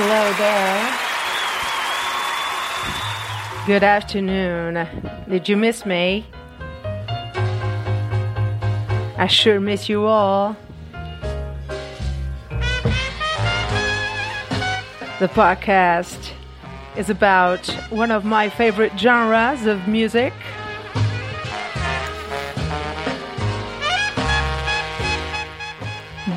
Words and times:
Hello 0.00 0.32
there. 0.38 0.94
Good 3.66 3.82
afternoon. 3.82 4.86
Did 5.28 5.48
you 5.48 5.56
miss 5.56 5.84
me? 5.84 6.24
I 9.16 9.26
sure 9.26 9.58
miss 9.58 9.88
you 9.88 10.06
all. 10.06 10.56
The 15.18 15.26
podcast 15.26 16.30
is 16.96 17.10
about 17.10 17.66
one 17.90 18.12
of 18.12 18.24
my 18.24 18.48
favorite 18.48 18.96
genres 18.96 19.66
of 19.66 19.88
music. 19.88 20.32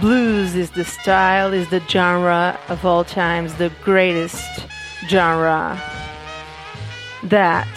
Blues 0.02 0.56
is 0.56 0.72
the 0.72 0.84
style, 0.84 1.54
is 1.54 1.70
the 1.70 1.80
genre 1.82 2.60
of 2.70 2.84
all 2.84 3.04
times, 3.04 3.54
the 3.54 3.72
greatest 3.84 4.66
genre 5.08 5.80
that 7.22 7.70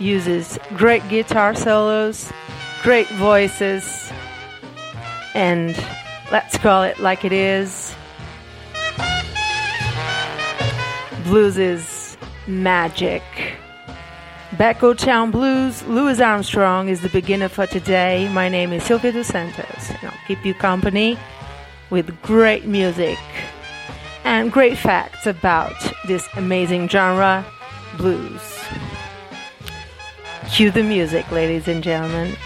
uses 0.00 0.58
great 0.74 1.08
guitar 1.08 1.54
solos, 1.54 2.32
great 2.82 3.06
voices, 3.10 4.10
and 5.34 5.76
let's 6.32 6.58
call 6.58 6.82
it 6.82 6.98
like 6.98 7.24
it 7.24 7.32
is. 7.32 7.94
Blues 11.22 11.56
is 11.56 12.16
magic. 12.48 13.22
Back 14.58 14.82
o' 14.82 14.92
Town 14.92 15.30
Blues, 15.30 15.84
Louis 15.84 16.20
Armstrong 16.20 16.88
is 16.88 17.00
the 17.00 17.08
beginner 17.10 17.48
for 17.48 17.68
today. 17.68 18.28
My 18.32 18.48
name 18.48 18.72
is 18.72 18.82
Silvia 18.82 19.12
dos 19.12 19.28
Santos, 19.28 19.90
and 19.90 20.10
I'll 20.10 20.26
keep 20.26 20.44
you 20.44 20.52
company 20.52 21.16
with 21.90 22.20
great 22.22 22.64
music 22.64 23.18
and 24.24 24.52
great 24.52 24.78
facts 24.78 25.26
about 25.26 25.74
this 26.06 26.28
amazing 26.36 26.88
genre, 26.88 27.44
blues. 27.96 28.58
Cue 30.52 30.70
the 30.70 30.82
music, 30.82 31.30
ladies 31.30 31.68
and 31.68 31.82
gentlemen. 31.82 32.36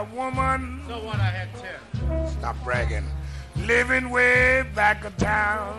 A 0.00 0.04
woman. 0.16 0.80
So 0.88 1.04
what? 1.04 1.16
I 1.16 1.30
had 1.30 1.48
ten. 1.56 2.26
Stop 2.28 2.56
bragging. 2.64 3.04
Living 3.66 4.08
way 4.08 4.64
back 4.74 5.04
of 5.04 5.14
town. 5.18 5.76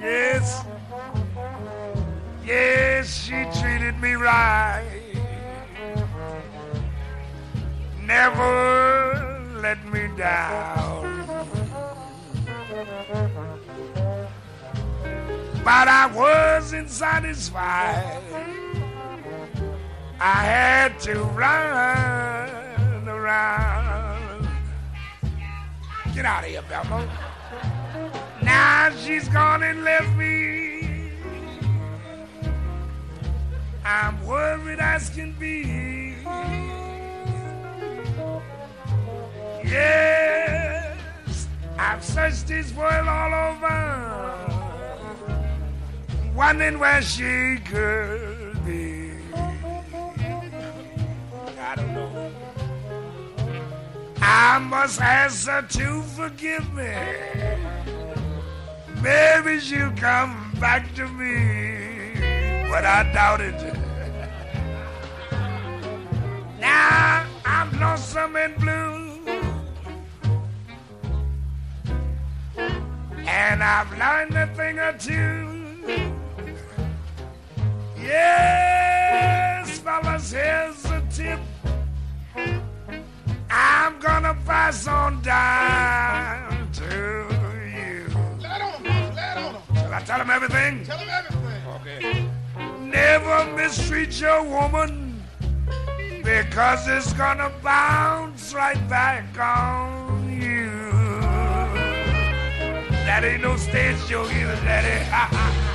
Yes. 0.00 0.64
Yes, 2.46 3.14
she 3.14 3.44
treated 3.60 4.00
me 4.00 4.14
right. 4.14 5.02
Never 8.00 9.50
let 9.60 9.84
me 9.92 10.08
down. 10.16 11.26
But 15.62 15.88
I 15.88 16.06
wasn't 16.06 16.88
satisfied. 16.88 18.22
I 20.24 20.44
had 20.44 21.00
to 21.00 21.14
run 21.34 23.08
around. 23.08 24.48
Get 26.14 26.24
out 26.24 26.44
of 26.44 26.50
here, 26.50 26.62
Velma. 26.62 27.10
Now 28.40 28.92
she's 29.02 29.28
gone 29.28 29.64
and 29.64 29.82
left 29.82 30.16
me. 30.16 31.10
I'm 33.84 34.24
worried 34.24 34.78
as 34.78 35.10
can 35.10 35.32
be. 35.40 36.14
Yes, 39.64 41.48
I've 41.76 42.04
searched 42.04 42.46
this 42.46 42.72
world 42.74 43.08
all 43.08 43.34
over, 43.34 44.38
wondering 46.32 46.78
where 46.78 47.02
she 47.02 47.58
could 47.64 48.41
I 54.24 54.58
must 54.60 55.00
ask 55.00 55.48
her 55.48 55.62
to 55.62 56.02
forgive 56.02 56.72
me. 56.72 56.94
Maybe 59.02 59.58
she'll 59.58 59.90
come 59.96 60.52
back 60.60 60.94
to 60.94 61.08
me, 61.08 62.14
but 62.70 62.84
I 62.84 63.02
doubt 63.12 63.40
it. 63.40 63.60
Now 66.60 67.26
I'm 67.44 67.80
lonesome 67.80 68.36
and 68.36 68.56
blue, 68.58 69.18
and 73.26 73.62
I've 73.62 73.90
learned 73.98 74.36
a 74.36 74.46
thing 74.54 74.78
or 74.78 74.92
two. 74.92 75.48
Yes, 78.00 79.80
fellas, 79.80 80.30
here's 80.30 80.84
a 80.84 81.02
tip. 81.10 81.40
I'm 83.52 83.98
gonna 84.00 84.34
pass 84.46 84.86
on 84.88 85.20
down 85.20 86.70
to 86.72 86.84
you. 87.76 88.06
Let 88.40 88.62
on 88.62 88.82
him, 88.82 89.14
let 89.14 89.36
on 89.36 89.54
him. 89.54 89.74
Shall 89.74 89.94
I 89.94 90.00
tell 90.00 90.20
him 90.20 90.30
everything? 90.30 90.84
Tell 90.84 90.98
him 90.98 91.08
everything. 91.10 91.42
Okay. 91.80 92.28
Never 92.80 93.52
mistreat 93.54 94.18
your 94.20 94.42
woman 94.42 95.22
because 96.22 96.88
it's 96.88 97.12
gonna 97.12 97.52
bounce 97.62 98.54
right 98.54 98.88
back 98.88 99.38
on 99.38 100.32
you. 100.32 100.70
That 103.04 103.22
ain't 103.24 103.42
no 103.42 103.56
stage 103.56 103.98
show 104.06 104.24
either, 104.24 104.56
Daddy. 104.64 105.71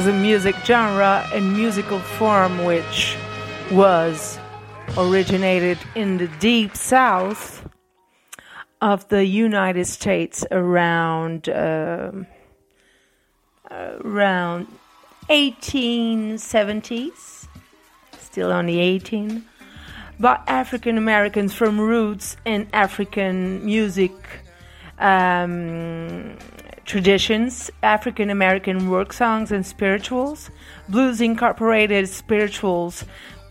Is 0.00 0.06
a 0.06 0.12
music 0.14 0.56
genre 0.64 1.28
and 1.34 1.52
musical 1.52 1.98
form 1.98 2.64
which 2.64 3.18
was 3.70 4.38
originated 4.96 5.76
in 5.94 6.16
the 6.16 6.26
deep 6.38 6.74
south 6.74 7.68
of 8.80 9.06
the 9.08 9.26
United 9.26 9.84
States 9.84 10.42
around 10.50 11.50
um 11.50 12.26
around 13.70 14.68
1870s, 15.28 17.46
still 18.18 18.52
on 18.52 18.64
the 18.64 18.80
18, 18.80 19.44
by 20.18 20.40
African 20.46 20.96
Americans 20.96 21.52
from 21.52 21.78
roots 21.78 22.38
in 22.46 22.66
African 22.72 23.62
music 23.66 24.12
um, 24.98 26.38
traditions, 26.84 27.70
African 27.82 28.30
American 28.30 28.90
work 28.90 29.12
songs 29.12 29.52
and 29.52 29.64
spirituals. 29.64 30.50
Blues 30.88 31.20
incorporated 31.20 32.08
spirituals, 32.08 33.04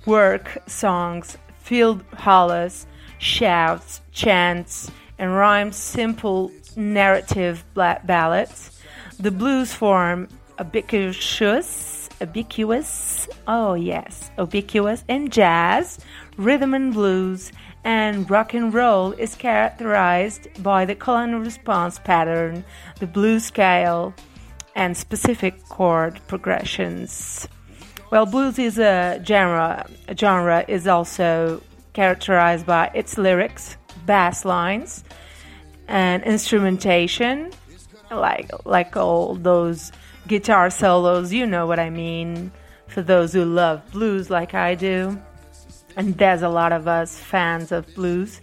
work 0.05 0.57
songs, 0.67 1.37
field 1.59 2.03
hollers, 2.13 2.85
shouts, 3.17 4.01
chants, 4.11 4.89
and 5.17 5.35
rhymes 5.35 5.75
simple 5.75 6.51
narrative 6.75 7.63
ballads. 7.75 8.79
The 9.19 9.31
blues 9.31 9.73
form 9.73 10.29
ubiquitous, 10.59 12.09
ubiquitous, 12.19 13.27
oh 13.47 13.73
yes, 13.73 14.31
ubiquitous, 14.37 15.03
and 15.07 15.31
jazz, 15.31 15.99
rhythm 16.37 16.73
and 16.73 16.93
blues, 16.93 17.51
and 17.83 18.29
rock 18.29 18.53
and 18.53 18.73
roll 18.73 19.13
is 19.13 19.35
characterized 19.35 20.47
by 20.61 20.85
the 20.85 20.95
call 20.95 21.17
and 21.17 21.41
response 21.41 21.99
pattern, 21.99 22.63
the 22.99 23.07
blues 23.07 23.45
scale, 23.45 24.13
and 24.75 24.95
specific 24.95 25.63
chord 25.69 26.19
progressions. 26.27 27.47
Well, 28.11 28.25
blues 28.25 28.57
is 28.57 28.79
a 28.79 29.21
genre. 29.23 29.87
A 30.07 30.17
genre 30.17 30.65
is 30.67 30.87
also 30.87 31.61
characterized 31.93 32.65
by 32.65 32.91
its 32.93 33.17
lyrics, 33.17 33.77
bass 34.05 34.45
lines, 34.45 35.03
and 35.87 36.23
instrumentation, 36.23 37.51
like 38.11 38.49
like 38.65 38.97
all 38.97 39.35
those 39.35 39.91
guitar 40.27 40.69
solos. 40.69 41.31
You 41.31 41.45
know 41.45 41.67
what 41.67 41.79
I 41.79 41.89
mean. 41.89 42.51
For 42.87 43.03
those 43.03 43.33
who 43.33 43.45
love 43.45 43.91
blues 43.91 44.31
like 44.31 44.55
I 44.55 44.73
do, 44.73 45.21
and 46.00 46.18
there's 46.18 46.44
a 46.44 46.48
lot 46.48 46.72
of 46.72 46.88
us 46.88 47.19
fans 47.19 47.74
of 47.74 47.86
blues. 47.94 48.40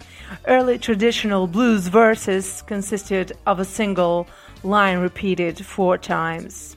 Early 0.46 0.78
traditional 0.78 1.46
blues 1.46 1.86
verses 1.88 2.62
consisted 2.66 3.32
of 3.46 3.58
a 3.58 3.64
single 3.64 4.28
line 4.62 4.98
repeated 4.98 5.64
four 5.64 5.96
times. 5.96 6.76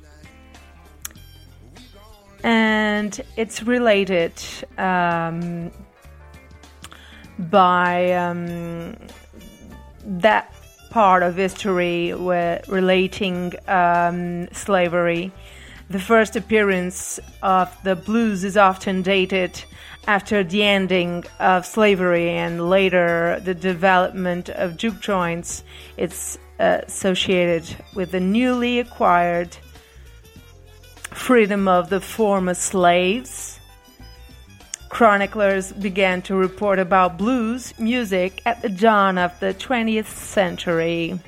And 2.46 3.20
it's 3.36 3.62
related 3.64 4.32
um, 4.78 5.70
by 7.38 8.14
um, 8.14 8.96
that 10.06 10.54
part 10.92 11.24
of 11.24 11.36
history 11.36 12.14
where 12.14 12.64
relating 12.70 13.52
um, 13.68 14.48
slavery. 14.54 15.34
The 15.90 16.00
first 16.00 16.36
appearance 16.36 17.20
of 17.42 17.76
the 17.84 17.96
blues 17.96 18.44
is 18.44 18.58
often 18.58 19.02
dated 19.02 19.64
after 20.08 20.44
the 20.44 20.62
ending 20.64 21.24
of 21.40 21.66
slavery 21.66 22.30
and 22.30 22.70
later 22.70 23.42
the 23.44 23.56
development 23.56 24.50
of 24.50 24.78
juke 24.78 25.00
joints. 25.00 25.64
It's 25.98 26.38
uh, 26.60 26.82
associated 26.84 27.76
with 27.96 28.12
the 28.12 28.20
newly 28.20 28.80
acquired 28.80 29.58
freedom 31.10 31.68
of 31.68 31.90
the 31.90 32.02
former 32.02 32.54
slaves. 32.54 33.60
Chroniclers 34.90 35.72
began 35.72 36.22
to 36.24 36.36
report 36.36 36.78
about 36.78 37.18
blues 37.18 37.74
music 37.80 38.44
at 38.46 38.62
the 38.62 38.70
dawn 38.70 39.18
of 39.18 39.40
the 39.40 39.56
20th 39.56 40.08
century. 40.08 41.20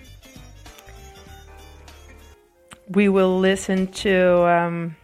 We 2.93 3.07
will 3.07 3.39
listen 3.39 3.88
to 3.88 4.45
um, 4.49 4.97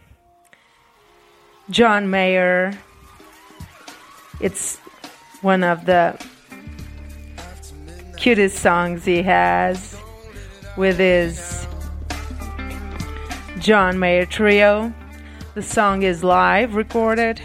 John 1.70 2.10
Mayer. 2.10 2.78
It's 4.40 4.76
one 5.40 5.64
of 5.64 5.86
the 5.86 6.22
cutest 8.18 8.58
songs 8.58 9.06
he 9.06 9.22
has 9.22 9.96
with 10.76 10.98
his 10.98 11.66
John 13.58 13.98
Mayer 13.98 14.26
Trio. 14.26 14.92
The 15.54 15.62
song 15.62 16.02
is 16.02 16.22
live 16.22 16.74
recorded 16.74 17.40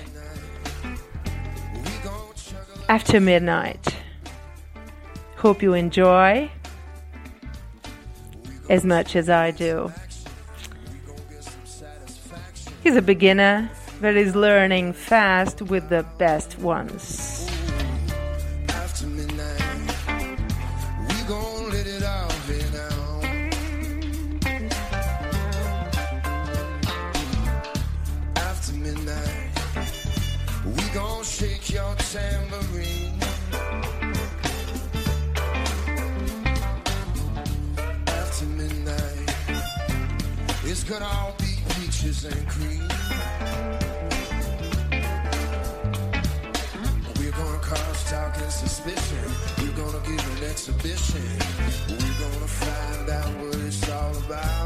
after 2.90 3.22
midnight. 3.22 3.96
Hope 5.38 5.64
you 5.64 5.74
enjoy 5.74 6.52
as 8.70 8.84
much 8.84 9.16
as 9.16 9.30
I 9.30 9.52
do. 9.52 9.90
He's 12.84 12.98
a 12.98 13.02
beginner, 13.02 13.70
but 14.02 14.18
he's 14.18 14.36
learning 14.36 14.92
fast 14.92 15.62
with 15.62 15.88
the 15.88 16.06
best 16.18 16.60
ones. 16.60 17.48
after 18.68 19.08
midnight. 19.08 19.62
We 21.08 21.16
gon' 21.28 21.70
let 21.72 21.88
it 21.88 22.04
all 22.04 22.30
be 22.46 22.60
now. 22.74 23.22
After 28.36 28.74
midnight, 28.74 29.50
we 30.66 30.84
gon' 30.94 31.24
shake 31.24 31.70
your 31.72 31.96
tambourine. 31.96 33.18
After 38.08 38.46
midnight, 38.46 39.36
it's 40.66 40.84
gonna 40.84 41.06
peaches 42.04 42.26
and 42.26 42.48
cream. 42.48 42.88
We're 47.18 47.32
gonna 47.32 47.58
cause 47.60 48.10
talk 48.10 48.38
and 48.38 48.52
suspicion. 48.52 49.32
We're 49.60 49.76
gonna 49.76 50.06
give 50.06 50.38
an 50.38 50.50
exhibition. 50.50 51.22
We're 51.90 52.20
gonna 52.20 52.48
find 52.48 53.10
out 53.10 53.46
what 53.46 53.56
it's 53.56 53.90
all 53.90 54.18
about. 54.18 54.63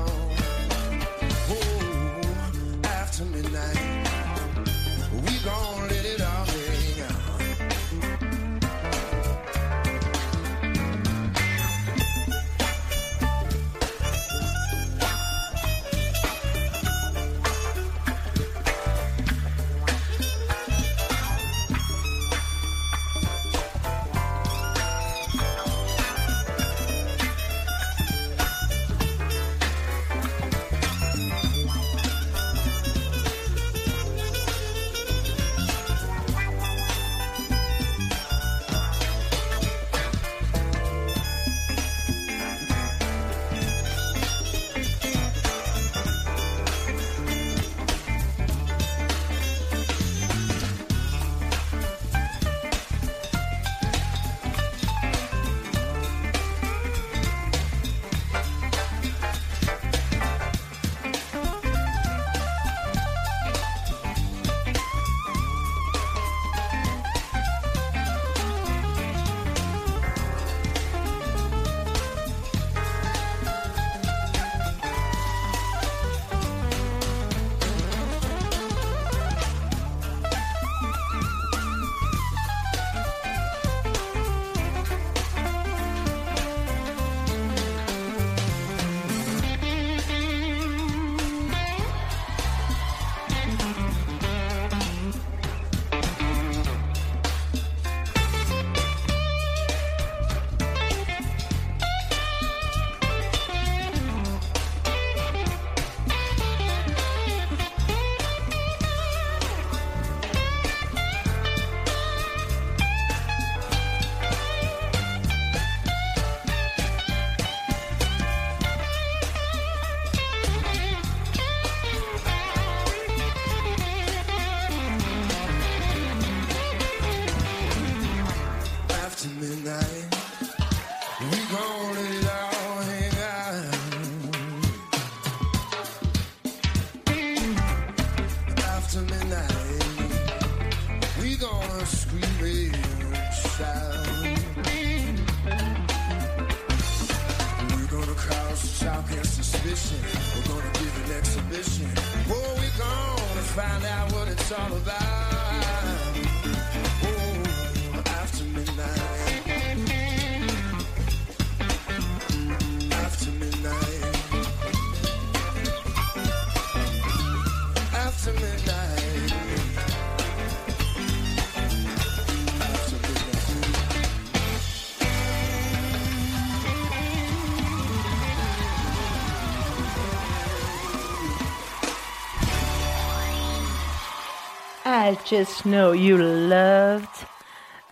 Just 185.28 185.66
know 185.66 185.92
you 185.92 186.18
loved 186.18 187.26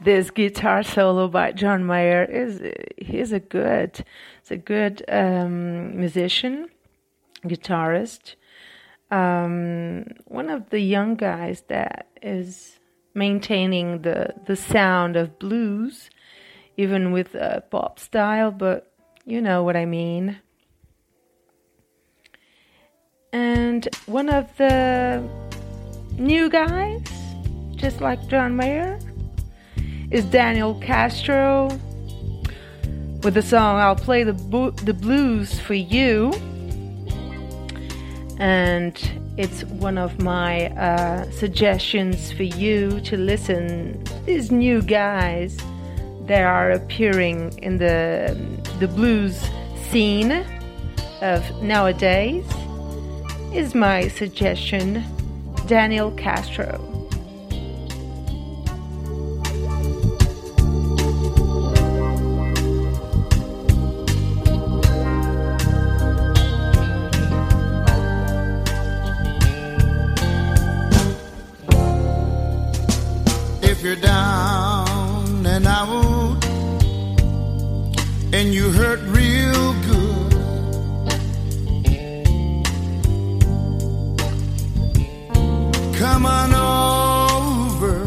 this 0.01 0.31
guitar 0.31 0.83
solo 0.83 1.27
by 1.27 1.51
John 1.51 1.85
Mayer. 1.85 2.23
Is 2.23 2.61
he's 2.97 3.33
a 3.33 3.41
good, 3.41 4.05
he's 4.41 4.51
a 4.51 4.57
good 4.57 5.03
um, 5.09 5.99
musician, 5.99 6.69
guitarist. 7.43 8.35
Um, 9.11 10.05
one 10.25 10.49
of 10.49 10.69
the 10.69 10.79
young 10.79 11.15
guys 11.15 11.63
that 11.67 12.07
is 12.21 12.79
maintaining 13.13 14.03
the 14.03 14.33
the 14.45 14.55
sound 14.55 15.17
of 15.17 15.37
blues, 15.37 16.09
even 16.77 17.11
with 17.11 17.35
a 17.35 17.63
pop 17.69 17.99
style. 17.99 18.51
But 18.51 18.93
you 19.25 19.41
know 19.41 19.63
what 19.63 19.75
I 19.75 19.85
mean. 19.85 20.37
And 23.33 23.89
one 24.05 24.29
of 24.29 24.55
the 24.55 25.27
new 26.17 26.49
guys, 26.49 27.03
just 27.85 28.01
like 28.01 28.27
John 28.27 28.55
Mayer, 28.55 28.97
is 30.09 30.25
Daniel 30.25 30.73
Castro 30.81 31.67
with 33.21 33.35
the 33.35 33.43
song 33.43 33.77
"I'll 33.77 33.95
Play 33.95 34.23
the 34.23 34.33
Bo- 34.33 34.71
the 34.71 34.93
Blues 34.95 35.59
for 35.59 35.75
You," 35.75 36.33
and 38.39 38.97
it's 39.37 39.65
one 39.65 39.99
of 39.99 40.19
my 40.19 40.69
uh, 40.69 41.29
suggestions 41.29 42.31
for 42.31 42.41
you 42.41 43.01
to 43.01 43.17
listen. 43.17 44.03
These 44.25 44.49
new 44.49 44.81
guys 44.81 45.55
that 46.25 46.41
are 46.41 46.71
appearing 46.71 47.55
in 47.59 47.77
the 47.77 48.35
the 48.79 48.87
blues 48.87 49.47
scene 49.91 50.43
of 51.21 51.61
nowadays 51.61 52.47
is 53.53 53.75
my 53.75 54.07
suggestion. 54.07 55.03
Daniel 55.67 56.09
Castro. 56.13 56.94
Down 73.85 75.45
and 75.45 75.67
out 75.67 76.43
and 78.33 78.51
you 78.51 78.71
hurt 78.71 78.99
real 79.01 79.73
good, 79.83 80.31
come 85.99 86.25
on 86.25 86.51
over 86.55 88.05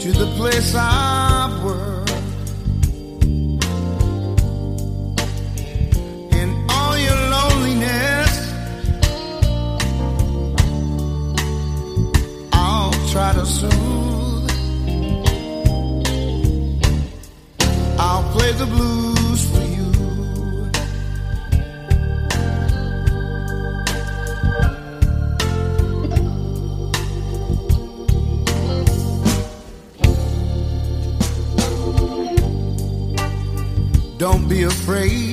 to 0.00 0.12
the 0.12 0.26
place 0.36 0.74
I 0.74 1.31
soothe. 13.44 14.50
I'll 17.98 18.24
play 18.32 18.52
the 18.52 18.66
blues 18.66 19.42
for 19.50 19.62
you. 19.76 19.88
Don't 34.18 34.48
be 34.48 34.62
afraid. 34.62 35.31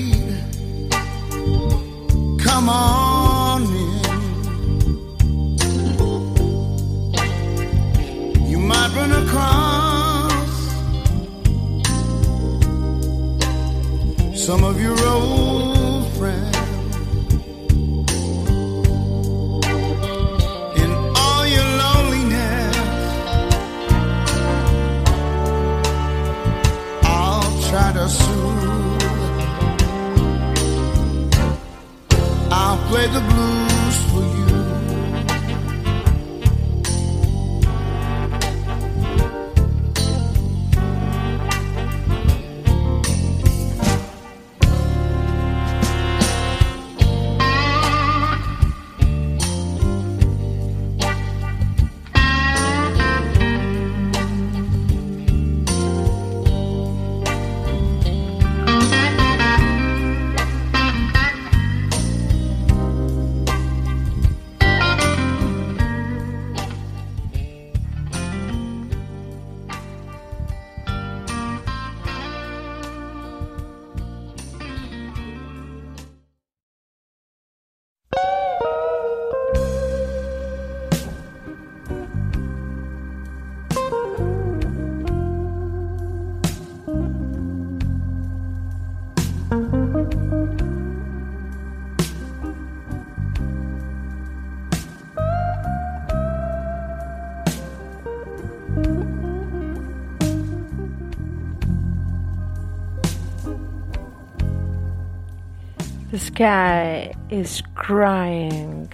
Sky 106.39 107.13
is 107.29 107.61
crying. 107.75 108.89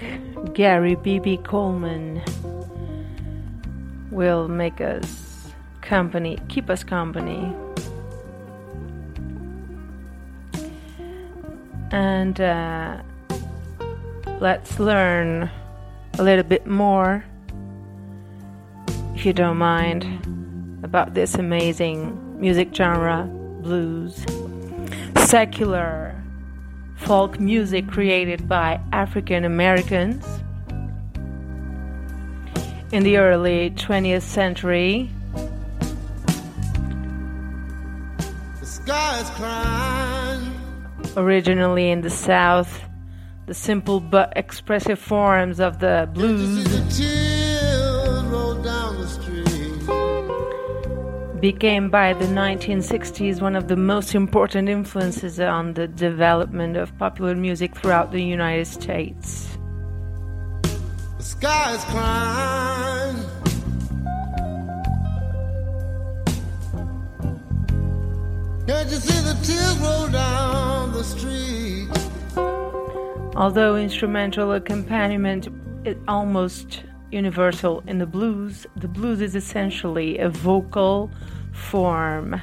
Gary 0.55 0.95
B.B. 0.95 1.37
Coleman 1.37 2.23
will 4.09 4.47
make 4.47 4.81
us 4.81 5.51
company, 5.81 6.39
keep 6.47 6.71
us 6.71 6.83
company. 6.83 7.55
And 11.91 12.41
uh, 12.41 13.03
let's 14.39 14.79
learn 14.79 15.51
a 16.17 16.23
little 16.23 16.43
bit 16.43 16.65
more, 16.65 17.23
if 19.13 19.23
you 19.23 19.33
don't 19.33 19.57
mind, 19.57 20.81
about 20.83 21.13
this 21.13 21.35
amazing 21.35 22.41
music 22.41 22.73
genre 22.73 23.29
blues, 23.61 24.25
secular 25.15 26.15
folk 27.05 27.39
music 27.39 27.87
created 27.87 28.47
by 28.47 28.79
African 28.91 29.45
Americans 29.45 30.25
in 32.91 33.03
the 33.03 33.17
early 33.17 33.69
20th 33.71 34.23
century. 34.23 35.11
The 38.59 38.65
sky 38.65 39.19
is 39.19 39.29
crying. 39.31 40.59
Originally 41.15 41.91
in 41.91 42.01
the 42.01 42.09
South, 42.09 42.81
the 43.45 43.53
simple 43.53 43.99
but 43.99 44.33
expressive 44.35 44.97
forms 44.97 45.59
of 45.59 45.77
the 45.79 46.09
blues 46.11 46.65
became 51.39 51.89
by 51.89 52.13
the 52.13 52.25
1960s 52.25 53.41
one 53.41 53.55
of 53.55 53.67
the 53.67 53.75
most 53.75 54.15
important 54.15 54.69
influences 54.69 55.39
on 55.39 55.73
the 55.73 55.87
development 55.87 56.77
of 56.77 56.97
popular 56.97 57.35
music 57.35 57.75
throughout 57.75 58.11
the 58.11 58.21
United 58.21 58.65
States. 58.65 59.57
The 61.17 61.23
sky 61.23 61.73
is 61.73 61.83
crying. 61.85 63.15
Can't 68.67 68.89
you 68.89 68.97
see 68.97 69.21
the 69.21 69.37
tears 69.43 69.77
roll 69.77 70.07
down 70.07 70.91
the 70.93 71.03
street? 71.03 71.89
Although 73.35 73.75
instrumental 73.75 74.53
accompaniment 74.53 75.49
is 75.85 75.97
almost 76.07 76.83
universal 77.11 77.83
in 77.87 77.97
the 77.99 78.05
blues, 78.05 78.65
the 78.75 78.87
blues 78.87 79.21
is 79.21 79.35
essentially 79.35 80.17
a 80.17 80.29
vocal 80.29 81.11
form. 81.53 82.41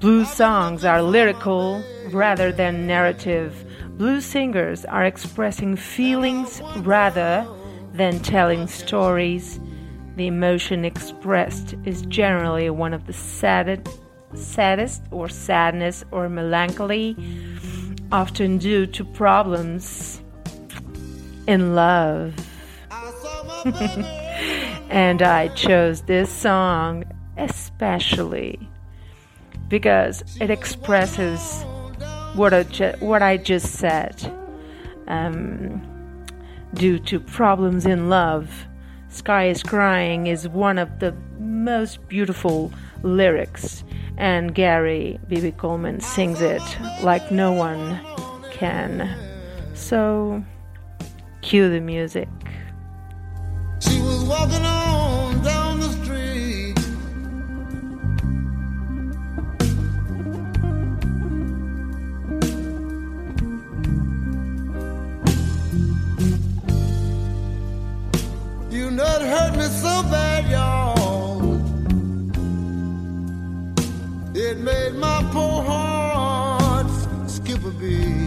Blues 0.00 0.28
songs 0.28 0.84
are 0.84 1.02
lyrical 1.02 1.82
rather 2.10 2.50
than 2.50 2.86
narrative. 2.86 3.64
Blues 3.98 4.24
singers 4.24 4.84
are 4.84 5.04
expressing 5.04 5.76
feelings 5.76 6.60
rather 6.78 7.46
than 7.92 8.18
telling 8.20 8.66
stories. 8.66 9.60
The 10.16 10.26
emotion 10.26 10.84
expressed 10.84 11.74
is 11.84 12.02
generally 12.02 12.68
one 12.68 12.94
of 12.94 13.06
the 13.06 13.12
saddest, 13.12 13.88
saddest 14.34 15.02
or 15.10 15.28
sadness 15.28 16.04
or 16.10 16.28
melancholy 16.28 17.16
often 18.10 18.58
due 18.58 18.86
to 18.86 19.04
problems 19.04 20.20
in 21.46 21.74
love. 21.74 22.34
And 24.90 25.22
I 25.22 25.48
chose 25.48 26.02
this 26.02 26.30
song 26.30 27.04
especially 27.38 28.68
because 29.68 30.22
it 30.38 30.50
expresses 30.50 31.64
what 32.34 32.52
I, 32.52 32.64
ju- 32.64 32.94
what 33.00 33.22
I 33.22 33.38
just 33.38 33.72
said. 33.72 34.30
Um, 35.06 35.80
due 36.74 36.98
to 37.00 37.20
problems 37.20 37.86
in 37.86 38.10
love, 38.10 38.66
Sky 39.08 39.48
is 39.48 39.62
Crying 39.62 40.26
is 40.26 40.48
one 40.48 40.78
of 40.78 40.98
the 40.98 41.14
most 41.38 42.06
beautiful 42.08 42.72
lyrics, 43.02 43.84
and 44.16 44.54
Gary 44.54 45.18
B.B. 45.28 45.52
Coleman 45.52 46.00
sings 46.00 46.40
it 46.40 46.62
like 47.02 47.30
no 47.30 47.52
one 47.52 48.00
can. 48.50 49.10
So, 49.74 50.44
cue 51.40 51.70
the 51.70 51.80
music. 51.80 52.28
Was 54.02 54.24
walking 54.24 54.64
on 54.64 55.42
down 55.42 55.80
the 55.80 55.90
street. 56.00 56.76
You 68.70 68.90
hurt 69.34 69.56
me 69.56 69.66
so 69.84 70.02
bad, 70.10 70.50
y'all. 70.50 71.60
It 74.34 74.58
made 74.58 74.94
my 74.94 75.22
poor 75.32 75.62
heart 75.62 76.90
skip 77.28 77.64
a 77.64 77.70
beat. 77.70 78.21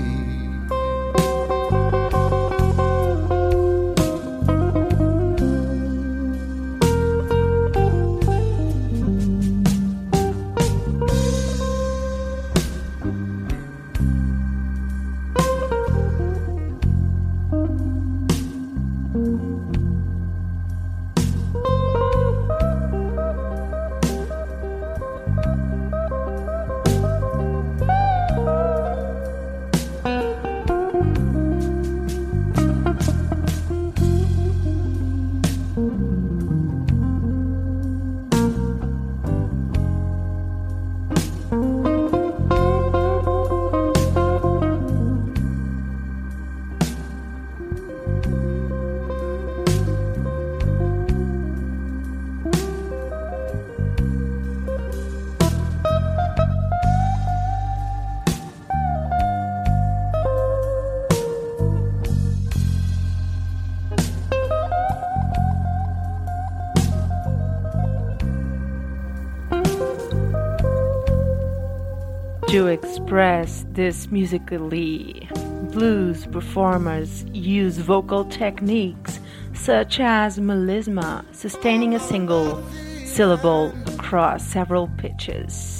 Express 73.16 73.66
this 73.70 74.12
musically, 74.12 75.30
blues 75.72 76.26
performers 76.26 77.24
use 77.32 77.78
vocal 77.78 78.26
techniques 78.26 79.22
such 79.54 80.02
as 80.02 80.38
melisma, 80.38 81.24
sustaining 81.34 81.96
a 81.96 82.00
single 82.00 82.62
syllable 83.06 83.74
across 83.88 84.46
several 84.46 84.90
pitches. 84.98 85.75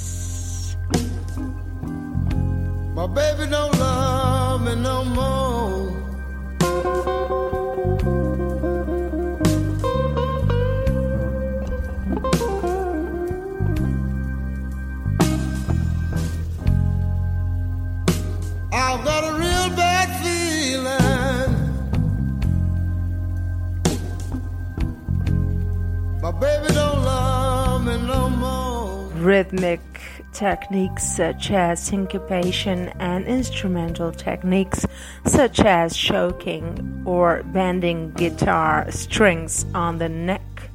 Techniques 30.36 31.04
such 31.04 31.50
as 31.50 31.82
syncopation 31.82 32.90
and 33.00 33.26
instrumental 33.26 34.12
techniques 34.12 34.86
such 35.26 35.62
as 35.62 35.96
choking 35.96 37.02
or 37.06 37.42
bending 37.54 38.12
guitar 38.12 38.86
strings 38.92 39.66
on 39.74 39.98
the 39.98 40.10
neck 40.10 40.70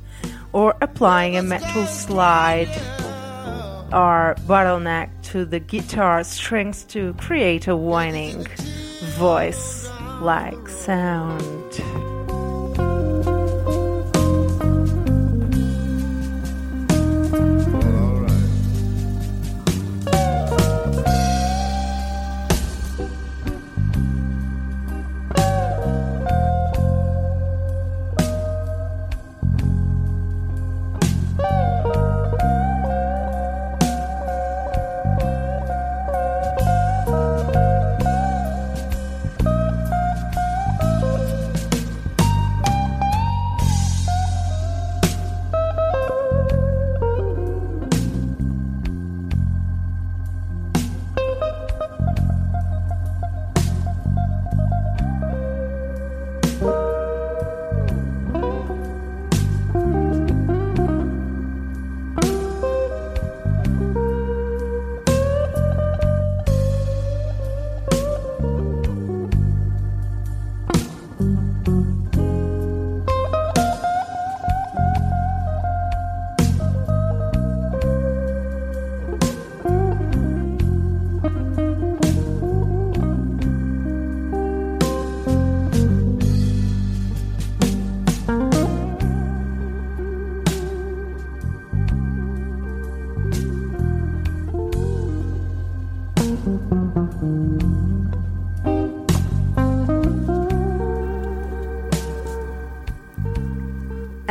or 0.52 0.74
applying 0.80 1.36
a 1.36 1.42
metal 1.42 1.86
slide 1.86 2.70
or 3.92 4.34
bottleneck 4.46 5.10
to 5.22 5.44
the 5.44 5.60
guitar 5.60 6.24
strings 6.24 6.84
to 6.84 7.12
create 7.14 7.68
a 7.68 7.76
whining 7.76 8.46
voice 9.18 9.88
like 10.20 10.68
sound. 10.68 12.09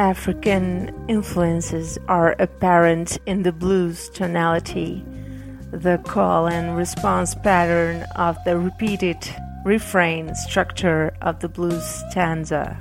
African 0.10 0.92
influences 1.08 2.00
are 2.08 2.36
apparent 2.40 3.20
in 3.28 3.44
the 3.44 3.52
blues 3.52 4.10
tonality, 4.10 5.06
the 5.70 6.00
call 6.00 6.48
and 6.48 6.76
response 6.76 7.36
pattern 7.36 8.02
of 8.16 8.36
the 8.44 8.58
repeated 8.58 9.18
refrain 9.64 10.34
structure 10.34 11.14
of 11.22 11.42
the 11.42 11.48
blues 11.48 11.86
stanza. 12.10 12.76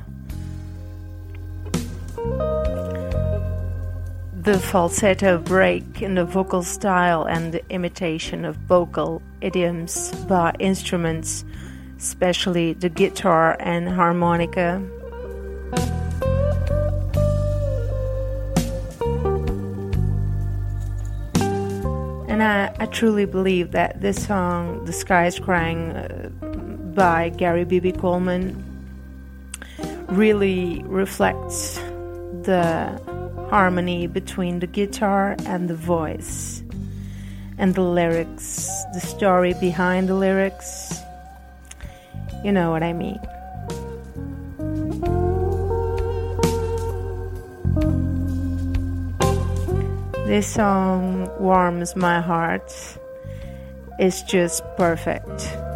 The 4.32 4.58
falsetto 4.58 5.36
break 5.36 6.00
in 6.00 6.14
the 6.14 6.24
vocal 6.24 6.62
style 6.62 7.24
and 7.24 7.52
the 7.52 7.62
imitation 7.68 8.46
of 8.46 8.56
vocal 8.56 9.20
idioms 9.42 10.14
by 10.24 10.54
instruments, 10.58 11.44
especially 11.98 12.72
the 12.72 12.88
guitar 12.88 13.54
and 13.60 13.86
harmonica. 13.86 14.82
And 22.38 22.46
I, 22.46 22.84
I 22.84 22.86
truly 22.86 23.24
believe 23.24 23.72
that 23.72 24.00
this 24.00 24.24
song, 24.24 24.84
The 24.84 24.92
Sky 24.92 25.26
is 25.26 25.40
Crying 25.40 25.90
uh, 25.90 26.28
by 26.94 27.30
Gary 27.30 27.64
B.B. 27.64 27.90
Coleman, 27.90 28.62
really 30.06 30.80
reflects 30.84 31.78
the 32.42 32.96
harmony 33.50 34.06
between 34.06 34.60
the 34.60 34.68
guitar 34.68 35.34
and 35.46 35.68
the 35.68 35.74
voice, 35.74 36.62
and 37.58 37.74
the 37.74 37.82
lyrics, 37.82 38.68
the 38.94 39.00
story 39.00 39.54
behind 39.54 40.08
the 40.08 40.14
lyrics. 40.14 40.94
You 42.44 42.52
know 42.52 42.70
what 42.70 42.84
I 42.84 42.92
mean. 42.92 43.18
This 50.28 50.46
song 50.46 51.27
warms 51.40 51.96
my 51.96 52.20
heart. 52.20 52.72
It's 53.98 54.22
just 54.22 54.62
perfect. 54.76 55.67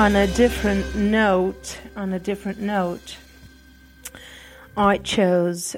On 0.00 0.16
a 0.16 0.26
different 0.28 0.94
note, 0.96 1.78
on 1.94 2.14
a 2.14 2.18
different 2.18 2.58
note, 2.58 3.18
I 4.74 4.96
chose 4.96 5.76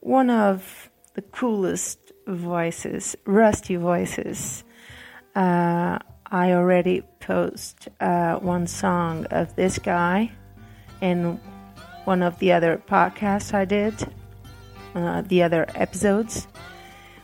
one 0.00 0.28
of 0.28 0.90
the 1.14 1.22
coolest 1.22 2.12
voices, 2.26 3.16
rusty 3.24 3.76
voices. 3.76 4.62
Uh, 5.34 5.98
I 6.26 6.52
already 6.52 7.00
post 7.20 7.88
uh, 7.98 8.34
one 8.34 8.66
song 8.66 9.24
of 9.30 9.56
this 9.56 9.78
guy 9.78 10.32
in 11.00 11.40
one 12.04 12.22
of 12.22 12.38
the 12.40 12.52
other 12.52 12.76
podcasts 12.76 13.54
I 13.54 13.64
did, 13.64 13.94
uh, 14.94 15.22
the 15.22 15.42
other 15.42 15.64
episodes. 15.76 16.46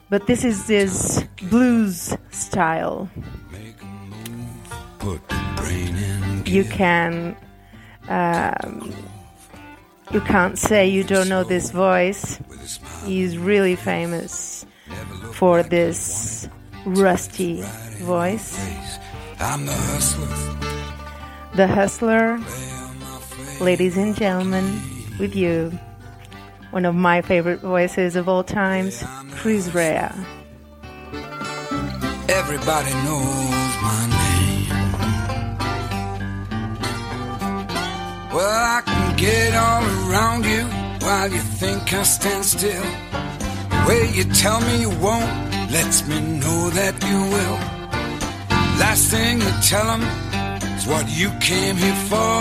But 0.09 0.26
this 0.26 0.44
is 0.44 0.66
this 0.66 1.24
blues 1.50 2.16
style 2.31 3.11
you 6.44 6.64
can 6.64 7.36
um, 8.08 8.94
you 10.12 10.20
can't 10.20 10.58
say 10.58 10.86
you 10.86 11.02
don't 11.04 11.28
know 11.28 11.42
this 11.44 11.70
voice. 11.70 12.38
He's 13.04 13.36
really 13.36 13.76
famous 13.76 14.64
for 15.32 15.62
this 15.62 16.48
rusty 16.84 17.62
voice. 17.98 18.56
I'm 19.40 19.66
the 19.66 19.72
hustler. 19.72 21.56
the 21.56 21.66
hustler. 21.66 22.38
Ladies 23.60 23.96
and 23.96 24.14
gentlemen 24.14 24.80
with 25.18 25.34
you 25.34 25.78
one 26.70 26.84
of 26.84 26.94
my 26.94 27.22
favorite 27.22 27.60
voices 27.60 28.16
of 28.16 28.28
all 28.28 28.44
times 28.44 29.02
chris 29.32 29.74
rea. 29.74 30.10
Everybody 32.28 32.92
knows 33.04 33.82
my 33.82 34.06
name. 34.10 34.25
Well, 38.34 38.76
I 38.76 38.82
can 38.84 39.16
get 39.16 39.54
all 39.54 39.84
around 39.84 40.44
you 40.44 40.64
while 41.04 41.30
you 41.30 41.40
think 41.40 41.92
I 41.92 42.02
stand 42.02 42.44
still. 42.44 42.86
The 43.70 43.84
way 43.88 44.10
you 44.16 44.24
tell 44.24 44.60
me 44.60 44.80
you 44.80 44.90
won't 45.06 45.30
lets 45.70 46.06
me 46.08 46.20
know 46.20 46.70
that 46.70 46.94
you 47.08 47.18
will. 47.34 47.58
Last 48.82 49.10
thing 49.10 49.40
you 49.40 49.52
tell 49.72 49.86
them 49.92 50.02
is 50.76 50.86
what 50.86 51.06
you 51.08 51.28
came 51.40 51.76
here 51.76 52.00
for. 52.10 52.40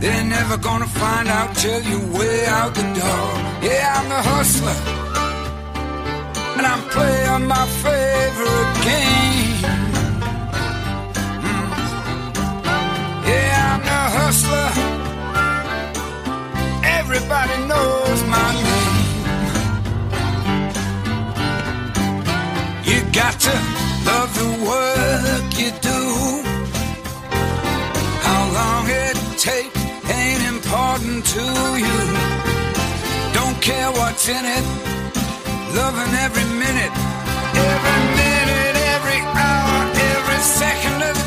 They're 0.00 0.24
never 0.24 0.56
gonna 0.56 0.86
find 0.86 1.28
out 1.28 1.54
till 1.56 1.82
you're 1.82 2.18
way 2.18 2.46
out 2.46 2.74
the 2.74 2.86
door. 3.00 3.28
Yeah, 3.68 3.94
I'm 3.96 4.08
the 4.08 4.22
hustler 4.30 5.00
and 6.60 6.66
I'm 6.66 6.82
playing 6.90 7.46
my 7.46 7.66
favorite 7.84 8.72
game. 8.88 9.62
Mm. 11.46 11.68
Yeah, 13.28 13.59
hustler. 14.30 14.70
Everybody 16.98 17.56
knows 17.70 18.18
my 18.36 18.50
name. 18.66 18.96
You 22.88 22.98
got 23.20 23.34
to 23.46 23.54
love 24.10 24.30
the 24.40 24.50
work 24.70 25.46
you 25.62 25.70
do. 25.90 26.00
How 28.26 28.42
long 28.58 28.84
it 29.04 29.16
takes 29.48 29.80
ain't 30.18 30.42
important 30.54 31.18
to 31.34 31.44
you. 31.84 31.98
Don't 33.38 33.58
care 33.68 33.90
what's 33.98 34.28
in 34.28 34.44
it 34.56 34.64
loving 35.78 36.14
every 36.26 36.46
minute, 36.64 36.94
every 37.72 38.00
minute, 38.20 38.76
every 38.94 39.20
hour, 39.44 39.78
every 40.12 40.40
second 40.60 41.02
of 41.08 41.19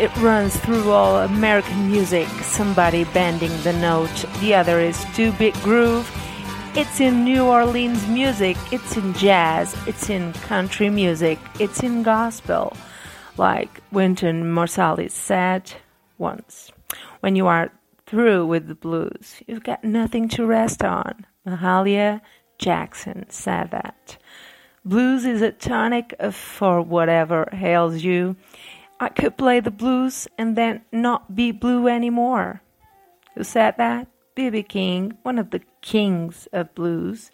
It 0.00 0.16
runs 0.16 0.56
through 0.56 0.90
all 0.90 1.18
American 1.18 1.90
music. 1.90 2.26
Somebody 2.40 3.04
bending 3.04 3.54
the 3.64 3.74
note, 3.74 4.24
the 4.40 4.54
other 4.54 4.80
is 4.80 5.04
two 5.14 5.30
bit 5.32 5.52
groove. 5.56 6.10
It's 6.74 7.00
in 7.00 7.22
New 7.22 7.44
Orleans 7.44 8.08
music, 8.08 8.56
it's 8.72 8.96
in 8.96 9.12
jazz, 9.12 9.76
it's 9.86 10.08
in 10.08 10.32
country 10.32 10.88
music, 10.88 11.38
it's 11.58 11.82
in 11.82 12.02
gospel. 12.02 12.74
Like 13.36 13.82
Wynton 13.92 14.54
Marsalis 14.54 15.10
said 15.10 15.70
once, 16.16 16.72
when 17.20 17.36
you 17.36 17.46
are 17.46 17.70
through 18.06 18.46
with 18.46 18.68
the 18.68 18.74
blues, 18.74 19.42
you've 19.46 19.64
got 19.64 19.84
nothing 19.84 20.30
to 20.30 20.46
rest 20.46 20.82
on. 20.82 21.26
Mahalia 21.46 22.22
Jackson 22.56 23.26
said 23.28 23.70
that. 23.72 24.16
Blues 24.82 25.26
is 25.26 25.42
a 25.42 25.52
tonic 25.52 26.14
for 26.32 26.80
whatever 26.80 27.50
ails 27.52 28.02
you. 28.02 28.36
I 29.02 29.08
could 29.08 29.38
play 29.38 29.60
the 29.60 29.70
blues 29.70 30.28
and 30.36 30.56
then 30.56 30.82
not 30.92 31.34
be 31.34 31.52
blue 31.52 31.88
anymore. 31.88 32.62
Who 33.34 33.44
said 33.44 33.76
that? 33.78 34.08
B.B. 34.34 34.62
King, 34.64 35.16
one 35.22 35.38
of 35.38 35.50
the 35.50 35.62
kings 35.80 36.46
of 36.52 36.74
blues. 36.74 37.30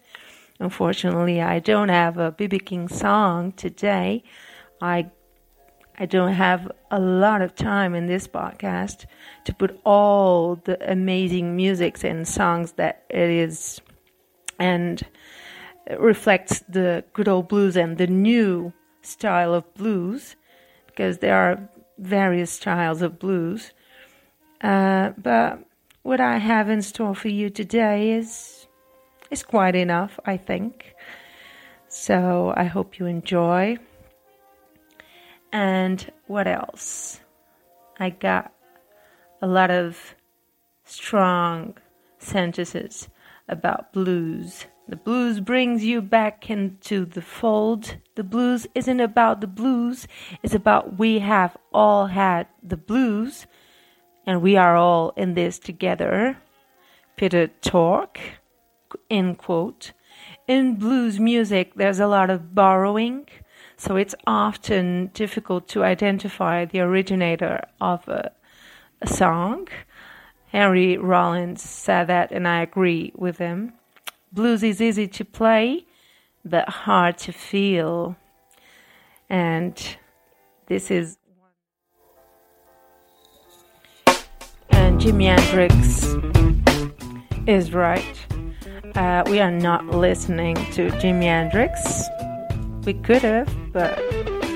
Unfortunately, 0.61 1.41
I 1.41 1.59
don't 1.59 1.89
have 1.89 2.17
a 2.17 2.31
B.B. 2.31 2.59
King 2.59 2.87
song 2.87 3.51
today. 3.51 4.23
I 4.81 5.11
I 5.99 6.05
don't 6.05 6.33
have 6.33 6.71
a 6.91 6.99
lot 6.99 7.41
of 7.41 7.55
time 7.55 7.95
in 7.95 8.05
this 8.05 8.27
podcast 8.27 9.05
to 9.45 9.53
put 9.53 9.79
all 9.83 10.55
the 10.55 10.77
amazing 10.89 11.55
musics 11.55 12.03
and 12.03 12.27
songs 12.27 12.73
that 12.73 13.03
it 13.09 13.29
is 13.29 13.81
and 14.59 15.03
reflects 15.97 16.59
the 16.69 17.03
good 17.13 17.27
old 17.27 17.47
blues 17.47 17.75
and 17.75 17.97
the 17.97 18.05
new 18.05 18.73
style 19.01 19.55
of 19.55 19.73
blues 19.73 20.35
because 20.97 21.19
there 21.19 21.35
are 21.35 21.69
various 21.99 22.51
styles 22.51 23.03
of 23.03 23.19
blues. 23.19 23.71
Uh, 24.61 25.11
but 25.15 25.59
what 26.01 26.19
I 26.19 26.37
have 26.39 26.69
in 26.69 26.81
store 26.81 27.13
for 27.13 27.27
you 27.27 27.51
today 27.51 28.13
is 28.13 28.67
is 29.29 29.43
quite 29.43 29.75
enough, 29.75 30.19
I 30.25 30.37
think. 30.37 30.95
So 31.87 32.53
I 32.57 32.63
hope 32.63 32.97
you 32.97 33.05
enjoy. 33.05 33.77
And 35.51 36.11
what 36.25 36.47
else? 36.47 37.19
I 37.99 38.09
got 38.09 38.51
a 39.41 39.47
lot 39.47 39.69
of 39.69 40.15
strong 40.83 41.77
sentences 42.17 43.07
about 43.47 43.93
blues. 43.93 44.65
The 44.89 44.95
blues 44.95 45.41
brings 45.41 45.83
you 45.83 46.01
back 46.01 46.49
into 46.49 47.05
the 47.05 47.21
fold. 47.21 47.97
The 48.15 48.23
blues 48.23 48.67
isn't 48.73 48.99
about 48.99 49.41
the 49.41 49.47
blues, 49.47 50.07
it's 50.41 50.55
about 50.55 50.97
we 50.97 51.19
have 51.19 51.57
all 51.73 52.07
had 52.07 52.47
the 52.63 52.77
blues 52.77 53.47
and 54.25 54.41
we 54.41 54.57
are 54.57 54.75
all 54.75 55.13
in 55.15 55.33
this 55.33 55.57
together. 55.57 56.37
Peter 57.15 57.47
Tork, 57.47 58.19
end 59.09 59.37
quote. 59.37 59.93
In 60.47 60.75
blues 60.75 61.19
music, 61.19 61.73
there's 61.75 61.99
a 61.99 62.07
lot 62.07 62.29
of 62.29 62.53
borrowing, 62.53 63.27
so 63.77 63.95
it's 63.95 64.15
often 64.25 65.11
difficult 65.13 65.67
to 65.69 65.83
identify 65.83 66.65
the 66.65 66.81
originator 66.81 67.63
of 67.79 68.07
a, 68.07 68.31
a 69.01 69.07
song. 69.07 69.67
Henry 70.47 70.97
Rollins 70.97 71.61
said 71.61 72.07
that, 72.07 72.31
and 72.31 72.47
I 72.47 72.61
agree 72.61 73.11
with 73.15 73.37
him. 73.37 73.73
Blues 74.31 74.63
is 74.63 74.81
easy 74.81 75.07
to 75.07 75.25
play, 75.25 75.85
but 76.43 76.67
hard 76.67 77.17
to 77.19 77.31
feel. 77.31 78.15
And 79.29 79.81
this 80.67 80.91
is. 80.91 81.17
And 84.69 84.99
Jimi 84.99 85.25
Hendrix 85.25 86.15
is 87.47 87.73
right. 87.73 88.25
Uh, 88.95 89.23
we 89.29 89.39
are 89.39 89.51
not 89.51 89.85
listening 89.87 90.55
to 90.71 90.89
Jimi 90.91 91.23
Hendrix. 91.23 92.03
We 92.85 92.93
could 92.93 93.21
have, 93.21 93.53
but 93.71 93.97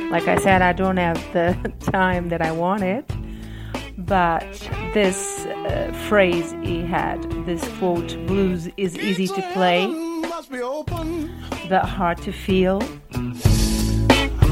like 0.09 0.27
I 0.27 0.37
said, 0.37 0.61
I 0.61 0.73
don't 0.73 0.97
have 0.97 1.17
the 1.31 1.71
time 1.91 2.29
that 2.29 2.41
I 2.41 2.51
wanted. 2.51 3.05
But 4.05 4.43
this 4.93 5.45
uh, 5.45 5.91
phrase 6.09 6.53
he 6.63 6.81
had, 6.81 7.21
this 7.45 7.63
quote, 7.77 8.15
blues 8.27 8.67
is 8.77 8.97
easy 8.97 9.27
to 9.27 9.41
play, 9.53 9.87
Must 9.87 10.51
be 10.51 10.59
open. 10.61 11.31
but 11.69 11.85
hard 11.85 12.17
to 12.23 12.31
feel. 12.31 12.81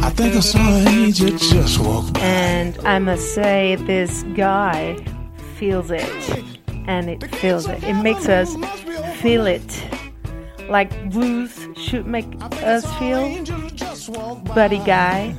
I 0.01 0.09
think 0.11 0.35
I 0.35 0.39
saw 0.39 0.59
an 0.59 0.87
angel 0.87 1.29
just 1.37 1.79
walk 1.79 2.13
by. 2.13 2.19
And 2.21 2.77
I 2.87 2.99
must 2.99 3.33
say, 3.33 3.75
this 3.75 4.23
guy 4.35 4.97
feels 5.57 5.91
it. 5.91 6.03
And 6.87 7.09
it 7.09 7.23
feels 7.35 7.67
it. 7.67 7.83
It 7.83 7.95
makes 8.01 8.27
us 8.29 8.55
feel 9.21 9.45
it. 9.45 9.83
Like 10.69 10.91
blues 11.11 11.67
should 11.75 12.05
make 12.07 12.27
us 12.63 12.85
feel. 12.97 13.43
Buddy 14.55 14.79
guy, 14.79 15.31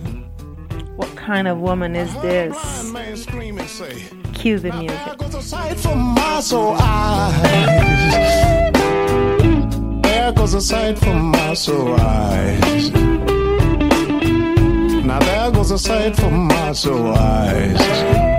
what 0.97 1.15
kind 1.17 1.49
of 1.49 1.59
woman 1.59 1.97
is 1.97 2.13
this? 2.21 2.57
Man 3.11 3.17
scream 3.17 3.59
and 3.59 3.69
say, 3.69 4.05
Cue 4.35 4.61
the 4.61 4.71
music. 4.73 4.97
Oh, 5.03 5.07
there 5.07 5.17
goes 5.17 5.35
a 5.35 5.43
sight 5.43 5.77
for 5.79 5.97
my 5.97 6.39
soul 6.39 6.77
eyes. 6.79 8.73
There 10.03 10.29
oh, 10.29 10.33
goes 10.33 10.55
a 10.55 10.61
sight 10.61 10.97
for 10.97 11.15
my 11.15 11.55
soul 11.55 11.97
eyes. 12.01 12.93
Now 15.03 15.19
there 15.19 15.51
goes 15.51 15.73
a 15.73 15.79
sight 15.79 16.15
for 16.15 16.31
my 16.31 16.71
soul 16.71 17.13
eyes. 17.17 17.77
Oh, 17.81 18.30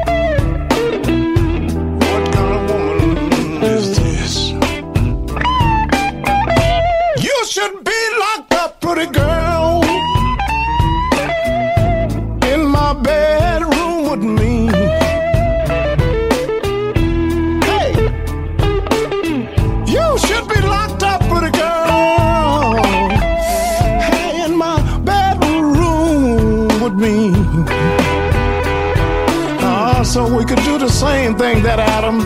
same 31.01 31.35
thing 31.35 31.63
that 31.63 31.79
Adam 31.79 32.19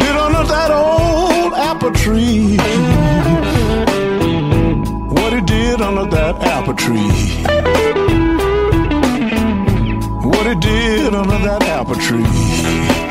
did 0.00 0.16
under 0.16 0.44
that 0.48 0.72
old 0.72 1.52
apple 1.54 1.92
tree. 1.92 2.56
What 5.14 5.32
he 5.32 5.40
did 5.42 5.80
under 5.80 6.04
that 6.16 6.34
apple 6.42 6.74
tree. 6.74 7.12
What 10.28 10.46
he 10.48 10.56
did 10.56 11.14
under 11.14 11.38
that 11.46 11.62
apple 11.62 11.94
tree. 11.94 13.05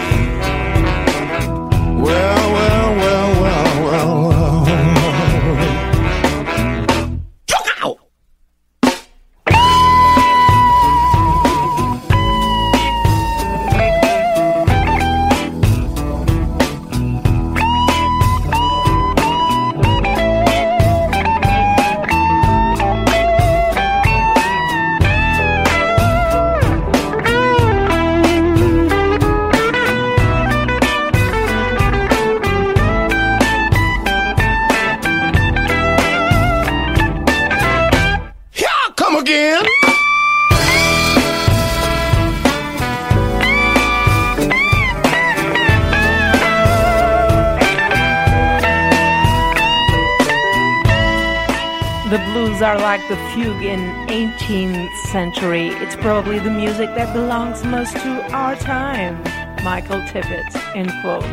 Fugue 53.33 53.63
in 53.63 53.79
18th 54.07 54.95
century. 55.11 55.67
It's 55.67 55.95
probably 55.95 56.39
the 56.39 56.49
music 56.49 56.93
that 56.95 57.13
belongs 57.13 57.63
most 57.63 57.93
to 57.93 58.31
our 58.31 58.55
time. 58.55 59.21
Michael 59.63 60.01
Tippett, 60.01 60.55
end 60.75 60.91
quote. 61.01 61.23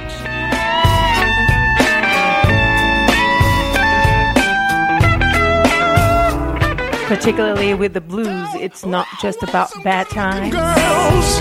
Particularly 7.09 7.75
with 7.75 7.93
the 7.93 8.01
blues 8.01 8.49
it's 8.55 8.87
not 8.87 9.07
just 9.21 9.43
about 9.43 9.71
bad 9.85 10.09
times. 10.09 10.55
Girls 10.55 11.41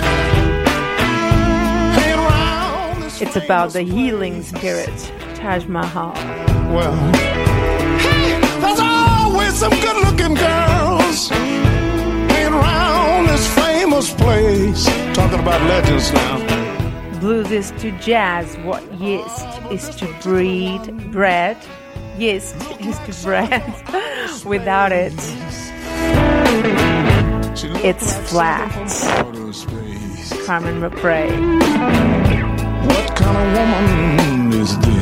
hanging 1.94 2.18
around 2.18 3.02
this 3.02 3.22
It's 3.22 3.36
about 3.36 3.72
the 3.72 3.82
healing 3.82 4.42
spirit, 4.42 5.12
Taj 5.34 5.66
Mahal. 5.66 6.12
Well, 6.74 6.94
hey, 7.14 7.22
there's 7.24 7.38
always 7.38 7.51
some 9.62 9.78
good 9.80 9.96
looking 10.04 10.34
girls 10.34 11.28
hanging 11.28 12.52
around 12.52 13.26
this 13.28 13.46
famous 13.54 14.12
place. 14.14 14.86
Talking 15.14 15.38
about 15.38 15.62
legends 15.68 16.12
now. 16.12 17.20
Blues 17.20 17.52
is 17.52 17.70
to 17.82 17.92
jazz 18.00 18.56
what 18.64 18.82
yeast 18.94 19.46
is 19.70 19.88
to 20.00 20.12
breed 20.20 21.12
bread. 21.12 21.56
Yeast 22.18 22.56
is 22.80 22.98
to 23.06 23.12
bread. 23.24 23.62
Without 24.44 24.90
it, 24.90 25.14
It's 27.84 28.16
flat. 28.28 28.88
something 28.90 29.32
from 29.32 29.42
outer 29.44 29.52
space. 29.52 30.44
Carmen 30.46 30.80
McRae. 30.80 31.30
What 32.88 33.16
kind 33.16 33.36
of 33.38 33.68
woman 33.68 34.60
is 34.60 34.76
this? 34.78 35.01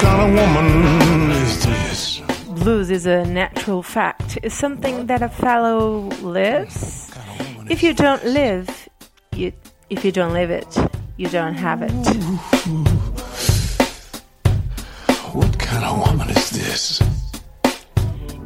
Kind 0.00 0.38
of 0.38 0.54
woman 0.54 1.30
is 1.30 1.64
this? 1.66 2.20
Blues 2.62 2.90
is 2.90 3.06
a 3.06 3.24
natural 3.26 3.82
fact. 3.82 4.38
It's 4.42 4.54
something 4.54 5.06
that 5.06 5.22
a 5.22 5.28
fellow 5.28 6.08
lives. 6.22 7.10
If 7.68 7.82
you 7.82 7.92
don't 7.92 8.24
live, 8.24 8.88
you 9.32 9.52
if 9.90 10.04
you 10.04 10.12
don't 10.12 10.32
live 10.32 10.50
it, 10.50 10.76
you 11.16 11.28
don't 11.28 11.54
have 11.54 11.82
it. 11.82 11.92
What 15.34 15.58
kind 15.58 15.84
of 15.84 16.06
woman 16.06 16.30
is 16.30 16.50
this? 16.50 17.02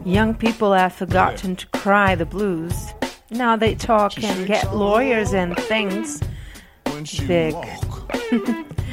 Young 0.05 0.35
people 0.35 0.73
have 0.73 0.93
forgotten 0.93 1.57
to 1.57 1.67
cry 1.69 2.15
the 2.15 2.27
blues. 2.27 2.93
Now 3.31 3.57
they 3.57 3.75
talk 3.75 4.23
and 4.23 4.47
get 4.47 4.75
lawyers 4.75 5.33
and 5.33 5.57
things. 5.57 6.21
Big. 7.27 7.55
walk. 7.55 8.13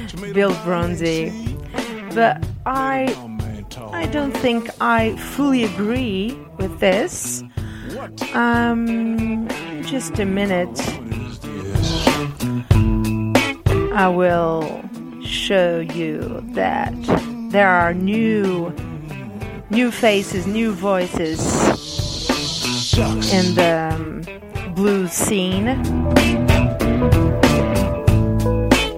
She 0.07 0.17
made 0.17 0.31
a 0.31 0.33
Bill 0.33 0.51
Broonzy. 0.63 1.31
But 2.13 2.43
I. 2.65 3.15
I 3.93 4.05
don't 4.07 4.35
think 4.37 4.69
I 4.81 5.15
fully 5.15 5.63
agree 5.63 6.37
with 6.57 6.79
this. 6.79 7.43
Um 8.33 9.47
just 9.83 10.19
a 10.19 10.25
minute. 10.25 10.77
woman 10.97 11.21
is 11.25 11.39
this? 11.39 11.91
I 13.93 14.07
will 14.07 14.81
show 15.23 15.79
you 15.79 16.43
that 16.53 16.93
there 17.51 17.69
are 17.69 17.93
new 17.93 18.73
new 19.69 19.91
faces, 19.91 20.45
new 20.45 20.71
voices 20.71 21.39
in 23.33 23.55
the 23.55 23.91
um, 23.93 24.21
blues 24.75 25.11
scene. 25.11 25.65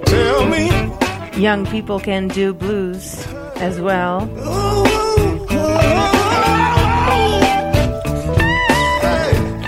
Tell 0.05 0.45
me. 0.47 0.69
Young 1.37 1.65
people 1.65 1.99
can 1.99 2.27
do 2.27 2.53
blues 2.53 3.25
as 3.63 3.79
well. 3.79 4.25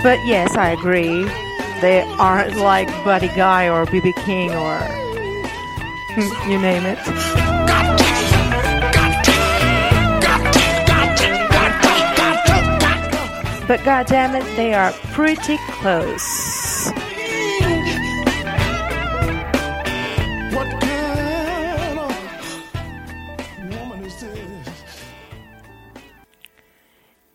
But 0.02 0.24
yes, 0.26 0.54
I 0.54 0.76
agree. 0.78 1.24
They 1.80 2.02
aren't 2.18 2.56
like 2.56 2.88
Buddy 3.04 3.28
Guy 3.28 3.68
or 3.68 3.86
BB 3.86 4.14
King 4.24 4.50
or 4.52 4.78
you 6.48 6.58
name 6.60 6.84
it. 6.84 6.98
But 13.66 13.82
goddamn 13.82 14.36
it, 14.36 14.44
they 14.56 14.74
are 14.74 14.92
pretty 15.12 15.56
close. 15.80 16.45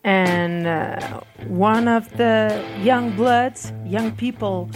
And 0.04 0.66
uh, 0.66 1.20
one 1.46 1.86
of 1.86 2.16
the 2.16 2.64
young 2.82 3.14
bloods, 3.14 3.72
young 3.84 4.10
people 4.16 4.68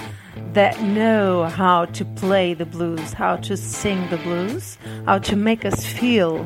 that 0.52 0.80
know 0.82 1.44
how 1.44 1.86
to 1.86 2.04
play 2.04 2.54
the 2.54 2.66
blues, 2.66 3.12
how 3.12 3.36
to 3.36 3.56
sing 3.56 4.08
the 4.08 4.18
blues, 4.18 4.78
how 5.04 5.18
to 5.18 5.34
make 5.34 5.64
us 5.64 5.84
feel 5.84 6.44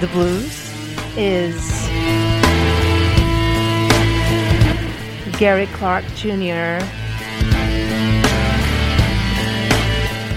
the 0.00 0.08
blues, 0.12 0.72
is 1.16 1.88
Gary 5.38 5.66
Clark 5.74 6.04
Jr. 6.14 6.84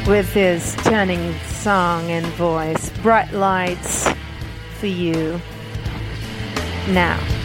with 0.09 0.33
his 0.33 0.63
stunning 0.63 1.35
song 1.45 2.09
and 2.09 2.25
voice, 2.27 2.89
Bright 3.01 3.31
Lights 3.31 4.09
for 4.79 4.87
You. 4.87 5.39
Now. 6.89 7.38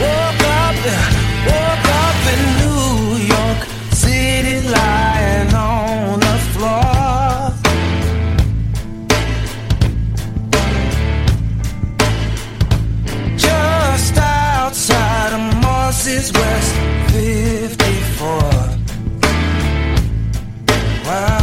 Woke 0.00 0.44
up, 0.62 0.76
woke 1.48 1.88
up 2.06 2.18
in 2.32 2.40
New 2.60 3.16
York 3.34 3.60
City, 3.92 4.56
lying 4.68 5.52
on 5.54 6.20
the 6.20 6.36
floor. 6.52 7.52
Just 13.36 14.16
outside 14.18 15.32
of 15.32 15.42
Mosses 15.62 16.32
West 16.32 16.74
54. 17.10 18.28
Wow. 21.06 21.37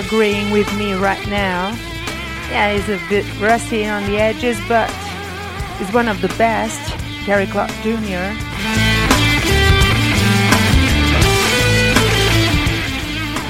Agreeing 0.00 0.50
with 0.50 0.72
me 0.78 0.94
right 0.94 1.24
now. 1.28 1.68
Yeah, 2.50 2.72
he's 2.72 2.88
a 2.88 2.98
bit 3.08 3.24
rusty 3.40 3.86
on 3.86 4.04
the 4.10 4.18
edges, 4.18 4.58
but 4.66 4.90
he's 5.78 5.92
one 5.92 6.08
of 6.08 6.20
the 6.20 6.28
best. 6.38 6.80
Gary 7.26 7.46
Clark 7.46 7.70
Jr. 7.82 8.32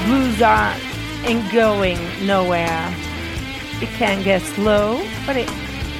Blues 0.05 0.41
are 0.41 0.75
ain't 1.23 1.51
going 1.53 1.97
nowhere. 2.25 2.93
It 3.81 3.89
can 3.97 4.21
get 4.21 4.41
slow, 4.41 5.01
but 5.25 5.37
it 5.37 5.49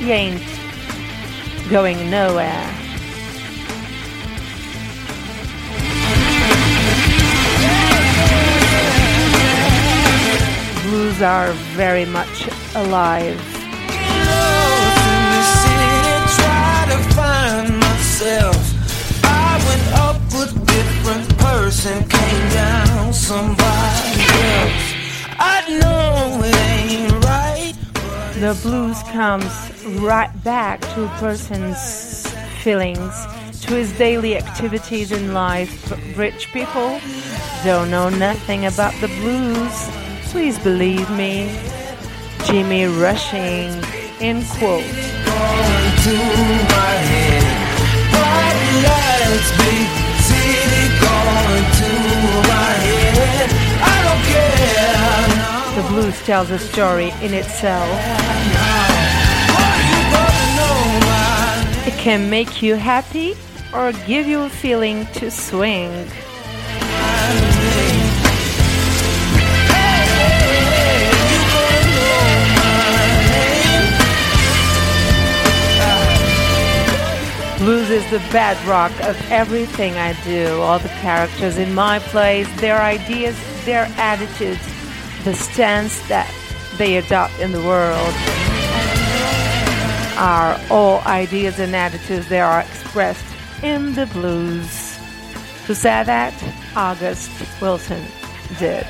ain't 0.01 0.43
going 1.69 2.09
nowhere. 2.09 2.80
Know 25.69 26.41
it 26.43 26.55
ain't 26.55 27.23
right. 27.23 27.73
The 28.39 28.59
blues 28.63 29.01
comes 29.03 29.53
right 30.01 30.31
back 30.43 30.81
to 30.81 31.05
a 31.05 31.07
person's 31.19 32.27
feelings, 32.63 33.13
to 33.61 33.75
his 33.75 33.91
daily 33.93 34.37
activities 34.37 35.11
in 35.11 35.33
life. 35.33 35.87
But 35.87 35.99
rich 36.17 36.47
people 36.51 36.99
don't 37.63 37.91
know 37.91 38.09
nothing 38.09 38.65
about 38.65 38.93
the 39.01 39.07
blues. 39.07 40.00
Please 40.31 40.57
believe 40.59 41.09
me. 41.11 41.53
Jimmy 42.45 42.85
Rushing, 42.85 43.69
in 44.21 44.45
quote. 44.45 44.81
The 55.75 55.85
blues 55.89 56.17
tells 56.25 56.49
a 56.49 56.59
story 56.59 57.11
in 57.21 57.33
itself. 57.33 57.89
It 61.85 61.93
can 61.99 62.29
make 62.29 62.61
you 62.61 62.75
happy 62.75 63.35
or 63.73 63.91
give 64.07 64.27
you 64.27 64.43
a 64.43 64.49
feeling 64.49 65.07
to 65.15 65.29
swing. 65.29 66.07
Blues 77.61 77.91
is 77.91 78.09
the 78.09 78.17
bedrock 78.31 78.91
of 79.03 79.15
everything 79.29 79.93
I 79.93 80.19
do. 80.23 80.59
All 80.61 80.79
the 80.79 80.89
characters 80.89 81.59
in 81.59 81.75
my 81.75 81.99
plays, 81.99 82.47
their 82.59 82.81
ideas, 82.81 83.37
their 83.65 83.83
attitudes, 83.97 84.65
the 85.23 85.35
stance 85.35 86.01
that 86.07 86.33
they 86.79 86.97
adopt 86.97 87.37
in 87.39 87.51
the 87.51 87.61
world 87.61 88.15
are 90.17 90.59
all 90.71 91.01
ideas 91.01 91.59
and 91.59 91.75
attitudes 91.75 92.27
that 92.29 92.41
are 92.41 92.61
expressed 92.61 93.23
in 93.61 93.93
the 93.93 94.07
blues. 94.07 94.97
Who 95.67 95.75
said 95.75 96.05
that? 96.05 96.33
August 96.75 97.29
Wilson 97.61 98.03
did. 98.57 98.87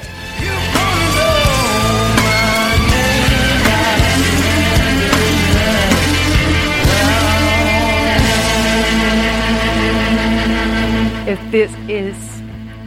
If 11.27 11.39
this 11.51 11.71
is 11.87 12.41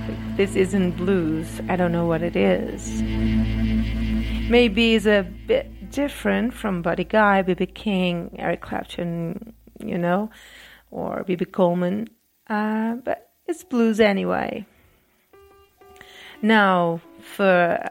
if 0.08 0.36
this 0.36 0.56
isn't 0.56 0.96
blues, 0.96 1.60
I 1.68 1.76
don't 1.76 1.92
know 1.92 2.04
what 2.04 2.20
it 2.20 2.34
is. 2.34 3.00
Maybe 4.50 4.96
it's 4.96 5.06
a 5.06 5.24
bit 5.46 5.90
different 5.92 6.52
from 6.52 6.82
Buddy 6.82 7.04
Guy, 7.04 7.42
B.B. 7.42 7.66
King, 7.66 8.34
Eric 8.36 8.60
Clapton, 8.60 9.54
you 9.78 9.96
know, 9.96 10.30
or 10.90 11.22
B.B. 11.24 11.44
Coleman, 11.44 12.08
uh, 12.48 12.96
but 12.96 13.30
it's 13.46 13.62
blues 13.62 14.00
anyway. 14.00 14.66
Now, 16.42 17.00
for 17.20 17.88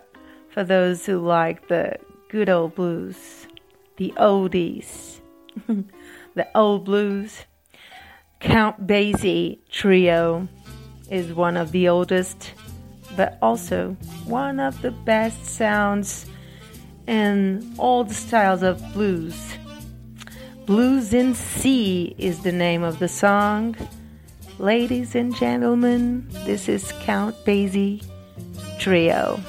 for 0.49 0.65
those 0.65 1.05
who 1.05 1.19
like 1.19 1.69
the 1.69 1.95
good 2.27 2.49
old 2.49 2.75
blues, 2.75 3.47
the 3.95 4.13
oldies, 4.17 5.21
the 6.35 6.47
old 6.53 6.83
blues, 6.83 7.45
Count 8.43 8.85
Basie 8.85 9.59
Trio 9.71 10.49
is 11.09 11.33
one 11.33 11.55
of 11.55 11.71
the 11.71 11.87
oldest, 11.87 12.51
but 13.15 13.37
also 13.41 13.95
one 14.25 14.59
of 14.59 14.81
the 14.81 14.91
best 14.91 15.45
sounds 15.45 16.25
in 17.07 17.73
all 17.77 18.03
the 18.03 18.13
styles 18.13 18.61
of 18.61 18.81
blues. 18.93 19.55
Blues 20.65 21.13
in 21.13 21.33
C 21.33 22.15
is 22.17 22.43
the 22.43 22.51
name 22.51 22.83
of 22.83 22.99
the 22.99 23.07
song. 23.07 23.77
Ladies 24.59 25.15
and 25.15 25.33
gentlemen, 25.35 26.27
this 26.45 26.67
is 26.67 26.91
Count 26.99 27.35
Basie 27.45 28.05
Trio. 28.77 29.39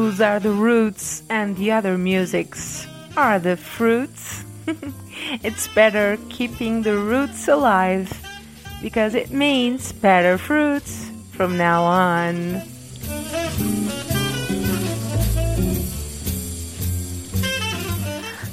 Blues 0.00 0.20
are 0.22 0.40
the 0.40 0.50
roots 0.50 1.22
and 1.28 1.58
the 1.58 1.70
other 1.70 1.98
musics 1.98 2.86
are 3.18 3.38
the 3.38 3.54
fruits. 3.54 4.42
it's 5.44 5.68
better 5.74 6.16
keeping 6.30 6.80
the 6.80 6.96
roots 6.96 7.48
alive 7.48 8.08
because 8.80 9.14
it 9.14 9.30
means 9.30 9.92
better 9.92 10.38
fruits 10.38 11.10
from 11.32 11.58
now 11.58 11.82
on. 11.82 12.62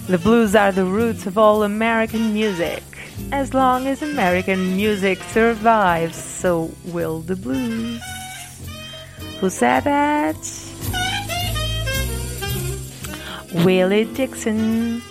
The 0.07 0.19
blues 0.21 0.53
are 0.53 0.73
the 0.73 0.83
roots 0.83 1.25
of 1.27 1.37
all 1.37 1.63
American 1.63 2.33
music. 2.33 2.83
As 3.31 3.53
long 3.53 3.87
as 3.87 4.01
American 4.01 4.75
music 4.75 5.17
survives, 5.31 6.17
so 6.17 6.69
will 6.87 7.21
the 7.21 7.37
blues. 7.37 8.01
Who 9.39 9.49
said 9.49 9.85
that? 9.85 10.67
Willie 13.65 14.05
Dixon. 14.05 15.01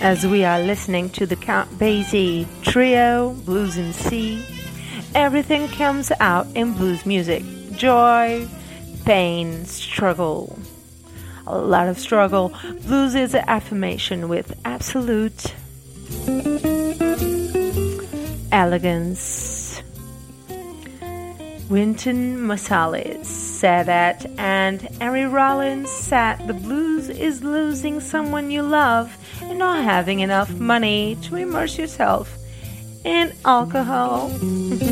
As 0.00 0.26
we 0.26 0.44
are 0.44 0.60
listening 0.60 1.10
to 1.10 1.26
the 1.26 1.36
Count 1.36 1.70
Basie 1.78 2.46
trio, 2.62 3.34
Blues 3.44 3.76
in 3.76 3.92
C, 3.92 4.44
everything 5.14 5.68
comes 5.68 6.10
out 6.20 6.46
in 6.54 6.72
blues 6.72 7.06
music 7.06 7.44
joy, 7.72 8.46
pain, 9.04 9.64
struggle. 9.64 10.58
A 11.46 11.58
lot 11.58 11.88
of 11.88 11.98
struggle. 11.98 12.52
Blues 12.86 13.14
is 13.14 13.34
an 13.34 13.44
affirmation 13.48 14.28
with 14.28 14.58
absolute 14.64 15.54
elegance. 18.52 19.51
Wynton 21.72 22.36
Marsalis 22.36 23.24
said 23.24 23.86
that, 23.86 24.26
and 24.36 24.82
Henry 25.00 25.24
Rollins 25.24 25.90
said 25.90 26.46
the 26.46 26.52
blues 26.52 27.08
is 27.08 27.42
losing 27.42 27.98
someone 27.98 28.50
you 28.50 28.60
love 28.60 29.16
and 29.40 29.58
not 29.58 29.82
having 29.82 30.20
enough 30.20 30.50
money 30.50 31.16
to 31.22 31.36
immerse 31.36 31.78
yourself 31.78 32.36
in 33.06 33.32
alcohol. 33.46 34.30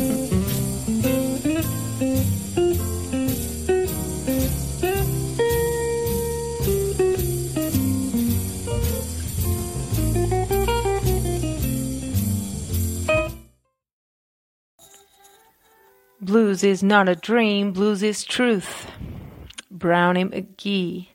Blues 16.31 16.63
is 16.63 16.81
not 16.81 17.09
a 17.09 17.15
dream, 17.17 17.73
blues 17.73 18.01
is 18.01 18.23
truth. 18.23 18.89
Brownie 19.69 20.23
McGhee. 20.23 21.09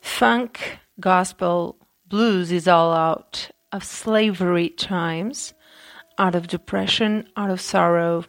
Funk, 0.00 0.78
gospel, 0.98 1.76
blues 2.06 2.50
is 2.50 2.66
all 2.66 2.90
out 2.90 3.50
of 3.70 3.84
slavery 3.84 4.70
times, 4.70 5.52
out 6.16 6.34
of 6.34 6.46
depression, 6.46 7.28
out 7.36 7.50
of 7.50 7.60
sorrow. 7.60 8.24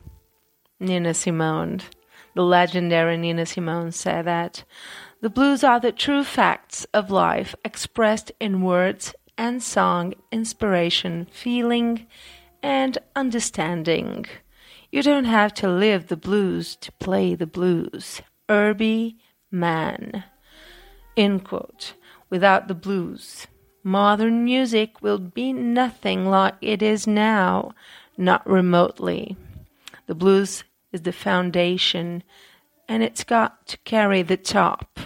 Nina 0.82 1.14
Simone, 1.14 1.80
the 2.36 2.42
legendary 2.42 3.16
Nina 3.16 3.46
Simone, 3.46 3.94
said 3.94 4.26
that 4.26 4.66
the 5.22 5.30
blues 5.30 5.64
are 5.64 5.80
the 5.80 5.94
true 5.94 6.26
facts 6.26 6.86
of 6.94 7.10
life 7.10 7.56
expressed 7.64 8.34
in 8.42 8.64
words 8.64 9.16
and 9.38 9.64
song, 9.64 10.14
inspiration, 10.34 11.30
feeling, 11.32 12.06
and 12.62 12.98
understanding. 13.16 14.26
You 14.92 15.04
don't 15.04 15.26
have 15.26 15.54
to 15.56 15.68
live 15.68 16.08
the 16.08 16.16
blues 16.16 16.76
to 16.78 16.92
play 16.94 17.36
the 17.36 17.46
blues. 17.46 18.22
Herbie 18.48 19.18
Mann. 19.52 20.24
End 21.18 21.44
quote. 21.44 21.94
Without 22.30 22.68
the 22.68 22.76
blues, 22.76 23.48
modern 23.84 24.46
music 24.46 25.02
will 25.02 25.20
be 25.20 25.52
nothing 25.52 26.26
like 26.26 26.56
it 26.62 26.82
is 26.82 27.06
now, 27.06 27.72
not 28.18 28.48
remotely. 28.50 29.36
The 30.08 30.16
blues 30.16 30.64
is 30.94 31.02
the 31.02 31.12
foundation, 31.12 32.24
and 32.88 33.04
it's 33.04 33.24
got 33.24 33.68
to 33.68 33.78
carry 33.80 34.22
the 34.22 34.38
top. 34.38 35.00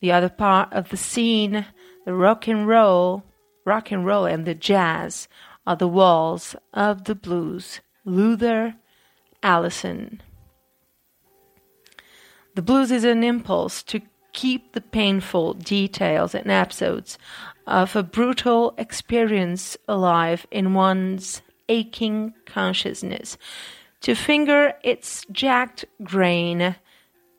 The 0.00 0.12
other 0.12 0.30
part 0.30 0.72
of 0.72 0.88
the 0.88 0.96
scene, 0.96 1.66
the 2.06 2.14
rock 2.14 2.48
and 2.48 2.66
roll, 2.66 3.24
rock 3.66 3.90
and 3.90 4.06
roll 4.06 4.24
and 4.24 4.46
the 4.46 4.54
jazz, 4.54 5.28
are 5.66 5.76
the 5.76 5.88
walls 5.88 6.56
of 6.72 7.04
the 7.04 7.14
blues. 7.14 7.80
Luther 8.06 8.76
Allison. 9.42 10.22
The 12.54 12.62
blues 12.62 12.90
is 12.90 13.04
an 13.04 13.22
impulse 13.24 13.82
to 13.84 14.00
keep 14.32 14.72
the 14.72 14.80
painful 14.80 15.54
details 15.54 16.34
and 16.34 16.50
episodes 16.50 17.18
of 17.66 17.94
a 17.94 18.02
brutal 18.02 18.74
experience 18.78 19.76
alive 19.88 20.46
in 20.50 20.74
one's 20.74 21.42
aching 21.68 22.34
consciousness, 22.46 23.38
to 24.00 24.14
finger 24.14 24.74
its 24.82 25.24
jagged 25.30 25.84
grain 26.02 26.76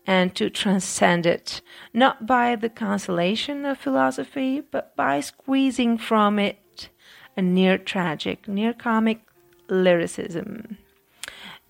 and 0.07 0.33
to 0.35 0.49
transcend 0.49 1.25
it, 1.25 1.61
not 1.93 2.25
by 2.25 2.55
the 2.55 2.69
consolation 2.69 3.65
of 3.65 3.77
philosophy, 3.77 4.61
but 4.61 4.95
by 4.95 5.19
squeezing 5.19 5.97
from 5.97 6.39
it 6.39 6.89
a 7.37 7.41
near 7.41 7.77
tragic, 7.77 8.47
near 8.47 8.73
comic 8.73 9.21
lyricism. 9.69 10.77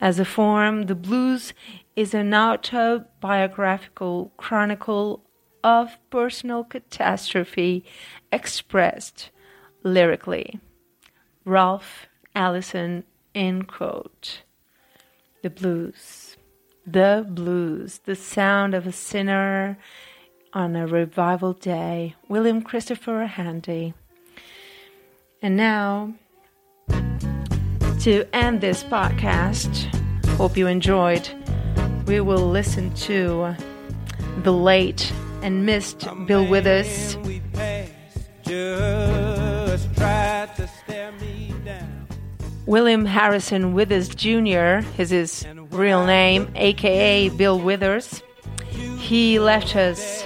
As 0.02 0.20
a 0.20 0.26
form, 0.26 0.88
the 0.88 0.96
blues 0.96 1.54
is 1.96 2.16
an 2.16 2.34
autobiographical 2.34 4.34
chronicle 4.36 5.24
of 5.64 5.96
personal 6.10 6.64
catastrophe 6.64 7.86
expressed 8.32 9.30
lyrically. 9.84 10.60
Ralph 11.46 12.08
Ellison, 12.34 13.04
end 13.36 13.68
quote. 13.68 14.42
The 15.44 15.52
blues. 15.52 16.36
The 16.86 17.24
blues. 17.30 18.00
The 18.06 18.16
sound 18.16 18.74
of 18.74 18.88
a 18.88 18.92
sinner 18.92 19.78
on 20.52 20.76
a 20.76 20.88
revival 20.88 21.54
day. 21.54 22.16
William 22.28 22.64
Christopher 22.64 23.28
Handy. 23.28 23.94
And 25.44 25.56
now, 25.56 26.16
to 28.02 28.26
end 28.34 28.62
this 28.62 28.84
podcast, 28.84 29.86
hope 30.30 30.58
you 30.58 30.66
enjoyed. 30.66 31.30
We 32.08 32.20
will 32.20 32.50
listen 32.50 32.92
to 32.96 33.56
the 34.42 34.52
late 34.52 35.14
and 35.44 35.68
missed 35.68 36.08
Bill 36.26 36.48
Withers. 36.48 37.16
William 42.66 43.06
Harrison 43.06 43.74
Withers 43.74 44.10
Jr. 44.10 44.80
is 44.98 45.12
his 45.12 45.46
real 45.70 46.04
name, 46.04 46.52
aka 46.56 47.30
Bill 47.30 47.60
Withers. 47.60 48.24
He 48.98 49.38
left 49.38 49.76
us 49.76 50.26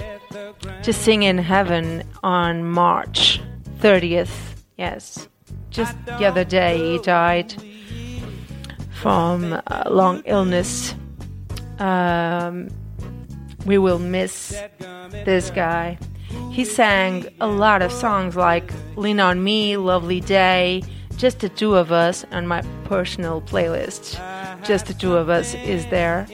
to 0.82 0.94
sing 0.94 1.24
in 1.24 1.36
heaven 1.36 2.04
on 2.22 2.64
March 2.64 3.38
30th. 3.80 4.54
Yes, 4.78 5.28
just 5.68 5.94
the 6.06 6.24
other 6.24 6.44
day 6.44 6.92
he 6.92 6.98
died 7.00 7.54
from 9.00 9.52
a 9.66 9.88
long 9.90 10.22
illness. 10.24 10.94
Um, 11.78 12.68
we 13.66 13.78
will 13.78 13.98
miss 13.98 14.56
this 15.24 15.50
guy. 15.50 15.98
He 16.50 16.64
sang 16.64 17.26
a 17.40 17.46
lot 17.46 17.82
of 17.82 17.92
songs 17.92 18.36
like 18.36 18.72
Lean 18.96 19.20
on 19.20 19.44
Me, 19.44 19.76
Lovely 19.76 20.20
Day, 20.20 20.82
Just 21.16 21.40
the 21.40 21.48
Two 21.48 21.76
of 21.76 21.92
Us 21.92 22.24
on 22.30 22.46
my 22.46 22.62
personal 22.84 23.42
playlist. 23.42 24.18
Just 24.64 24.86
the 24.86 24.94
Two 24.94 25.16
of 25.16 25.28
Us 25.28 25.54
is 25.54 25.86
there. 25.86 26.26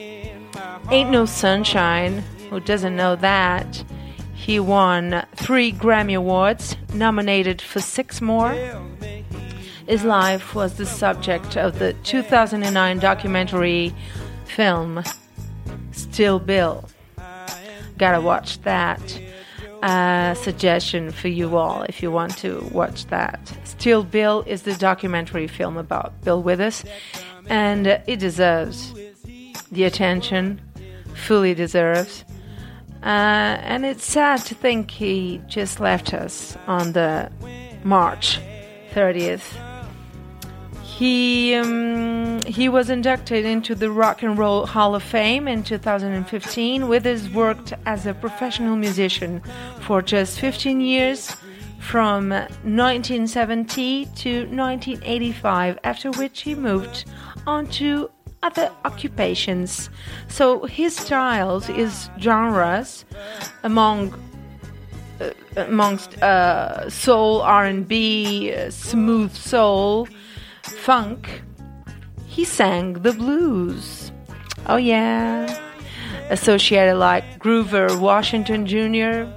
Ain't 0.91 1.09
No 1.09 1.25
Sunshine, 1.25 2.23
who 2.49 2.59
doesn't 2.59 2.95
know 2.95 3.15
that? 3.17 3.83
He 4.33 4.59
won 4.59 5.25
three 5.35 5.71
Grammy 5.71 6.17
Awards, 6.17 6.75
nominated 6.93 7.61
for 7.61 7.79
six 7.79 8.21
more. 8.21 8.53
His 9.87 10.03
life 10.03 10.55
was 10.55 10.75
the 10.75 10.85
subject 10.85 11.57
of 11.57 11.79
the 11.79 11.93
2009 12.03 12.99
documentary 12.99 13.93
film 14.45 15.03
Still 15.91 16.39
Bill. 16.39 16.89
Gotta 17.97 18.21
watch 18.21 18.61
that. 18.61 19.19
Uh, 19.81 20.33
suggestion 20.35 21.11
for 21.11 21.27
you 21.27 21.57
all 21.57 21.83
if 21.83 22.01
you 22.01 22.09
want 22.09 22.37
to 22.37 22.61
watch 22.71 23.05
that. 23.07 23.39
Still 23.65 24.03
Bill 24.03 24.41
is 24.47 24.61
the 24.61 24.75
documentary 24.75 25.47
film 25.47 25.75
about 25.75 26.13
Bill 26.21 26.41
Withers, 26.41 26.85
and 27.47 27.85
it 27.87 28.19
deserves 28.19 28.93
the 29.71 29.83
attention, 29.83 30.61
fully 31.13 31.53
deserves. 31.53 32.23
Uh, 33.03 33.59
and 33.59 33.85
it's 33.85 34.05
sad 34.05 34.39
to 34.45 34.55
think 34.55 34.89
he 34.89 35.41
just 35.49 35.81
left 35.81 36.13
us 36.13 36.55
on 36.67 36.93
the 36.93 37.29
March 37.83 38.39
30th. 38.93 39.72
He 40.97 41.55
um, 41.55 42.41
he 42.43 42.69
was 42.69 42.91
inducted 42.91 43.45
into 43.45 43.73
the 43.73 43.89
Rock 43.89 44.21
and 44.21 44.37
Roll 44.37 44.67
Hall 44.67 44.93
of 44.93 45.01
Fame 45.01 45.47
in 45.47 45.63
2015. 45.63 46.87
Withers 46.87 47.29
worked 47.31 47.73
as 47.87 48.05
a 48.05 48.13
professional 48.13 48.75
musician 48.75 49.41
for 49.81 50.03
just 50.03 50.39
15 50.39 50.81
years, 50.81 51.35
from 51.79 52.29
1970 52.29 54.05
to 54.05 54.45
1985. 54.45 55.79
After 55.83 56.11
which 56.11 56.41
he 56.41 56.53
moved 56.53 57.05
on 57.47 57.65
to 57.67 58.11
other 58.43 58.71
occupations. 58.85 59.89
So 60.27 60.65
his 60.65 60.95
styles, 60.95 61.65
his 61.65 62.09
genres, 62.19 63.05
among 63.63 64.13
uh, 65.19 65.31
amongst 65.55 66.21
uh, 66.21 66.89
soul, 66.89 67.41
R&B, 67.41 68.53
uh, 68.53 68.69
smooth 68.69 69.33
soul, 69.33 70.07
funk, 70.63 71.41
he 72.27 72.43
sang 72.43 72.93
the 72.93 73.13
blues. 73.13 74.11
Oh 74.67 74.77
yeah, 74.77 75.59
associated 76.29 76.95
like 76.95 77.39
Grover 77.39 77.97
Washington 77.99 78.65
Jr. 78.65 79.29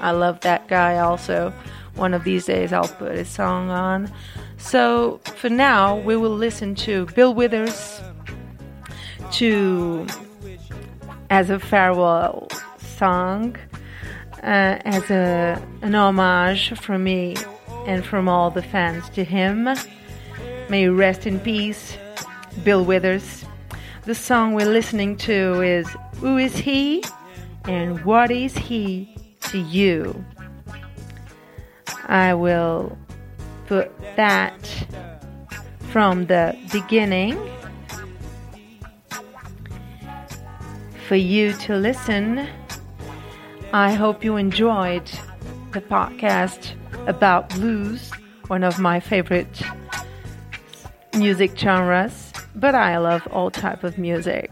I 0.00 0.10
love 0.10 0.40
that 0.40 0.68
guy 0.68 0.98
also. 0.98 1.52
One 1.94 2.12
of 2.12 2.24
these 2.24 2.46
days 2.46 2.72
I'll 2.72 2.88
put 2.88 3.16
his 3.16 3.28
song 3.28 3.70
on. 3.70 4.12
So 4.58 5.20
for 5.36 5.48
now, 5.48 5.96
we 5.96 6.16
will 6.16 6.34
listen 6.34 6.74
to 6.76 7.06
Bill 7.14 7.34
Withers 7.34 8.00
to 9.32 10.06
as 11.30 11.50
a 11.50 11.58
farewell 11.58 12.48
song, 12.78 13.56
uh, 14.42 14.78
as 14.84 15.10
a 15.10 15.62
an 15.82 15.94
homage 15.94 16.78
from 16.78 17.04
me 17.04 17.36
and 17.86 18.04
from 18.04 18.28
all 18.28 18.50
the 18.50 18.62
fans 18.62 19.08
to 19.10 19.24
him. 19.24 19.68
May 20.70 20.88
rest 20.88 21.26
in 21.26 21.40
peace, 21.40 21.98
Bill 22.64 22.84
Withers. 22.84 23.44
The 24.04 24.14
song 24.14 24.54
we're 24.54 24.66
listening 24.66 25.16
to 25.18 25.60
is 25.62 25.86
Who 26.20 26.38
is 26.38 26.56
He 26.56 27.04
and 27.64 28.02
What 28.04 28.30
is 28.30 28.56
He 28.56 29.14
to 29.50 29.58
You? 29.58 30.24
I 32.06 32.32
will 32.32 32.98
put 33.66 33.92
that 34.16 34.86
from 35.90 36.26
the 36.26 36.56
beginning 36.72 37.38
for 41.06 41.16
you 41.16 41.52
to 41.52 41.76
listen. 41.76 42.48
I 43.74 43.92
hope 43.92 44.24
you 44.24 44.36
enjoyed 44.36 45.06
the 45.72 45.82
podcast 45.82 46.72
about 47.06 47.50
blues, 47.50 48.10
one 48.46 48.64
of 48.64 48.78
my 48.78 48.98
favorite 48.98 49.62
music 51.16 51.56
genres, 51.56 52.32
but 52.54 52.74
I 52.74 52.98
love 52.98 53.26
all 53.30 53.50
type 53.50 53.84
of 53.84 53.98
music, 53.98 54.50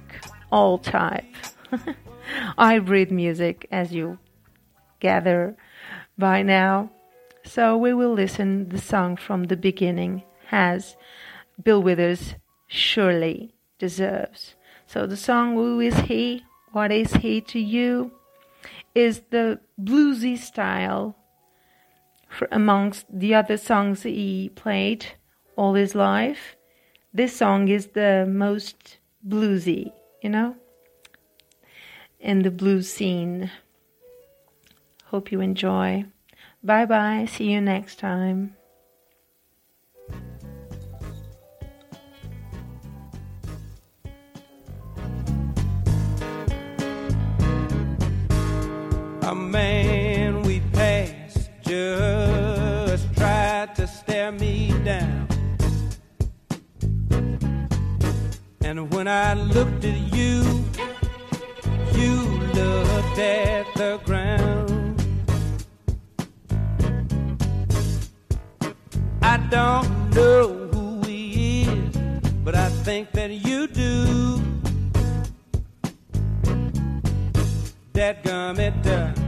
all 0.50 0.78
type. 0.78 1.24
I 2.58 2.74
read 2.76 3.10
music 3.10 3.66
as 3.70 3.92
you 3.92 4.18
gather 5.00 5.56
by 6.16 6.42
now. 6.42 6.90
So 7.44 7.76
we 7.76 7.92
will 7.92 8.12
listen 8.12 8.68
the 8.68 8.78
song 8.78 9.16
from 9.16 9.44
the 9.44 9.56
beginning 9.56 10.22
as 10.50 10.96
Bill 11.62 11.82
Withers 11.82 12.36
surely 12.68 13.54
deserves. 13.78 14.54
So 14.86 15.06
the 15.06 15.16
song 15.16 15.54
Who 15.54 15.80
is 15.80 15.96
He? 16.00 16.44
What 16.72 16.92
is 16.92 17.14
He 17.14 17.40
to 17.40 17.58
You? 17.58 18.12
is 18.94 19.22
the 19.30 19.60
bluesy 19.80 20.36
style 20.36 21.16
for 22.28 22.48
amongst 22.50 23.06
the 23.10 23.34
other 23.34 23.56
songs 23.56 24.02
he 24.02 24.50
played 24.54 25.06
all 25.57 25.74
his 25.74 25.94
life. 25.94 26.57
This 27.14 27.36
song 27.36 27.68
is 27.68 27.88
the 27.88 28.26
most 28.28 28.98
bluesy, 29.26 29.92
you 30.22 30.30
know, 30.30 30.57
in 32.20 32.42
the 32.42 32.50
blues 32.50 32.90
scene. 32.90 33.50
Hope 35.07 35.30
you 35.30 35.40
enjoy. 35.40 36.07
Bye 36.62 36.86
bye. 36.86 37.26
See 37.30 37.53
you 37.53 37.61
next 37.61 37.98
time. 37.98 38.57
A 49.22 49.34
man 49.34 49.82
And 58.73 58.91
when 58.95 59.07
I 59.07 59.35
looked 59.35 59.85
at 59.85 59.99
you, 60.14 60.43
you 61.93 62.14
looked 62.55 63.18
at 63.18 63.66
the 63.75 64.01
ground. 64.03 64.99
I 69.20 69.37
don't 69.51 70.14
know 70.14 70.70
who 70.73 71.03
he 71.03 71.64
is, 71.64 71.97
but 72.43 72.55
I 72.55 72.70
think 72.70 73.12
that 73.12 73.31
you 73.31 73.66
do. 73.66 74.41
That 77.93 78.25
gummit, 78.25 79.18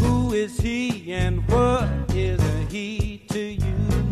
who 0.00 0.32
is 0.32 0.58
he 0.58 1.12
and 1.12 1.46
what 1.50 1.86
is 2.14 2.40
he 2.70 3.26
to 3.28 3.40
you? 3.40 4.05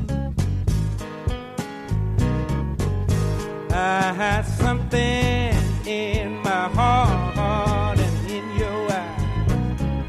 I 3.76 4.12
had 4.12 4.42
something 4.42 5.52
in 5.84 6.38
my 6.42 6.68
heart 6.68 7.98
and 7.98 8.30
in 8.30 8.56
your 8.56 8.92
eye. 8.92 10.06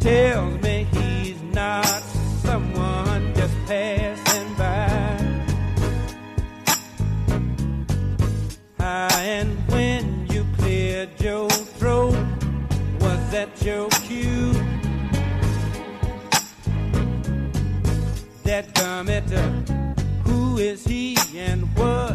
Tells 0.00 0.60
me 0.62 0.86
he's 0.90 1.40
not 1.54 1.86
someone 2.42 3.34
just 3.36 3.54
passing 3.66 4.54
by. 4.54 5.44
Ah, 8.80 9.20
and 9.20 9.56
when 9.68 10.26
you 10.26 10.44
cleared 10.58 11.20
your 11.20 11.48
throat, 11.78 12.16
was 12.98 13.30
that 13.30 13.62
your 13.62 13.88
cue? 13.90 14.35
that? 18.64 19.68
Who 20.24 20.56
is 20.58 20.84
he 20.84 21.16
and 21.36 21.62
what? 21.76 22.05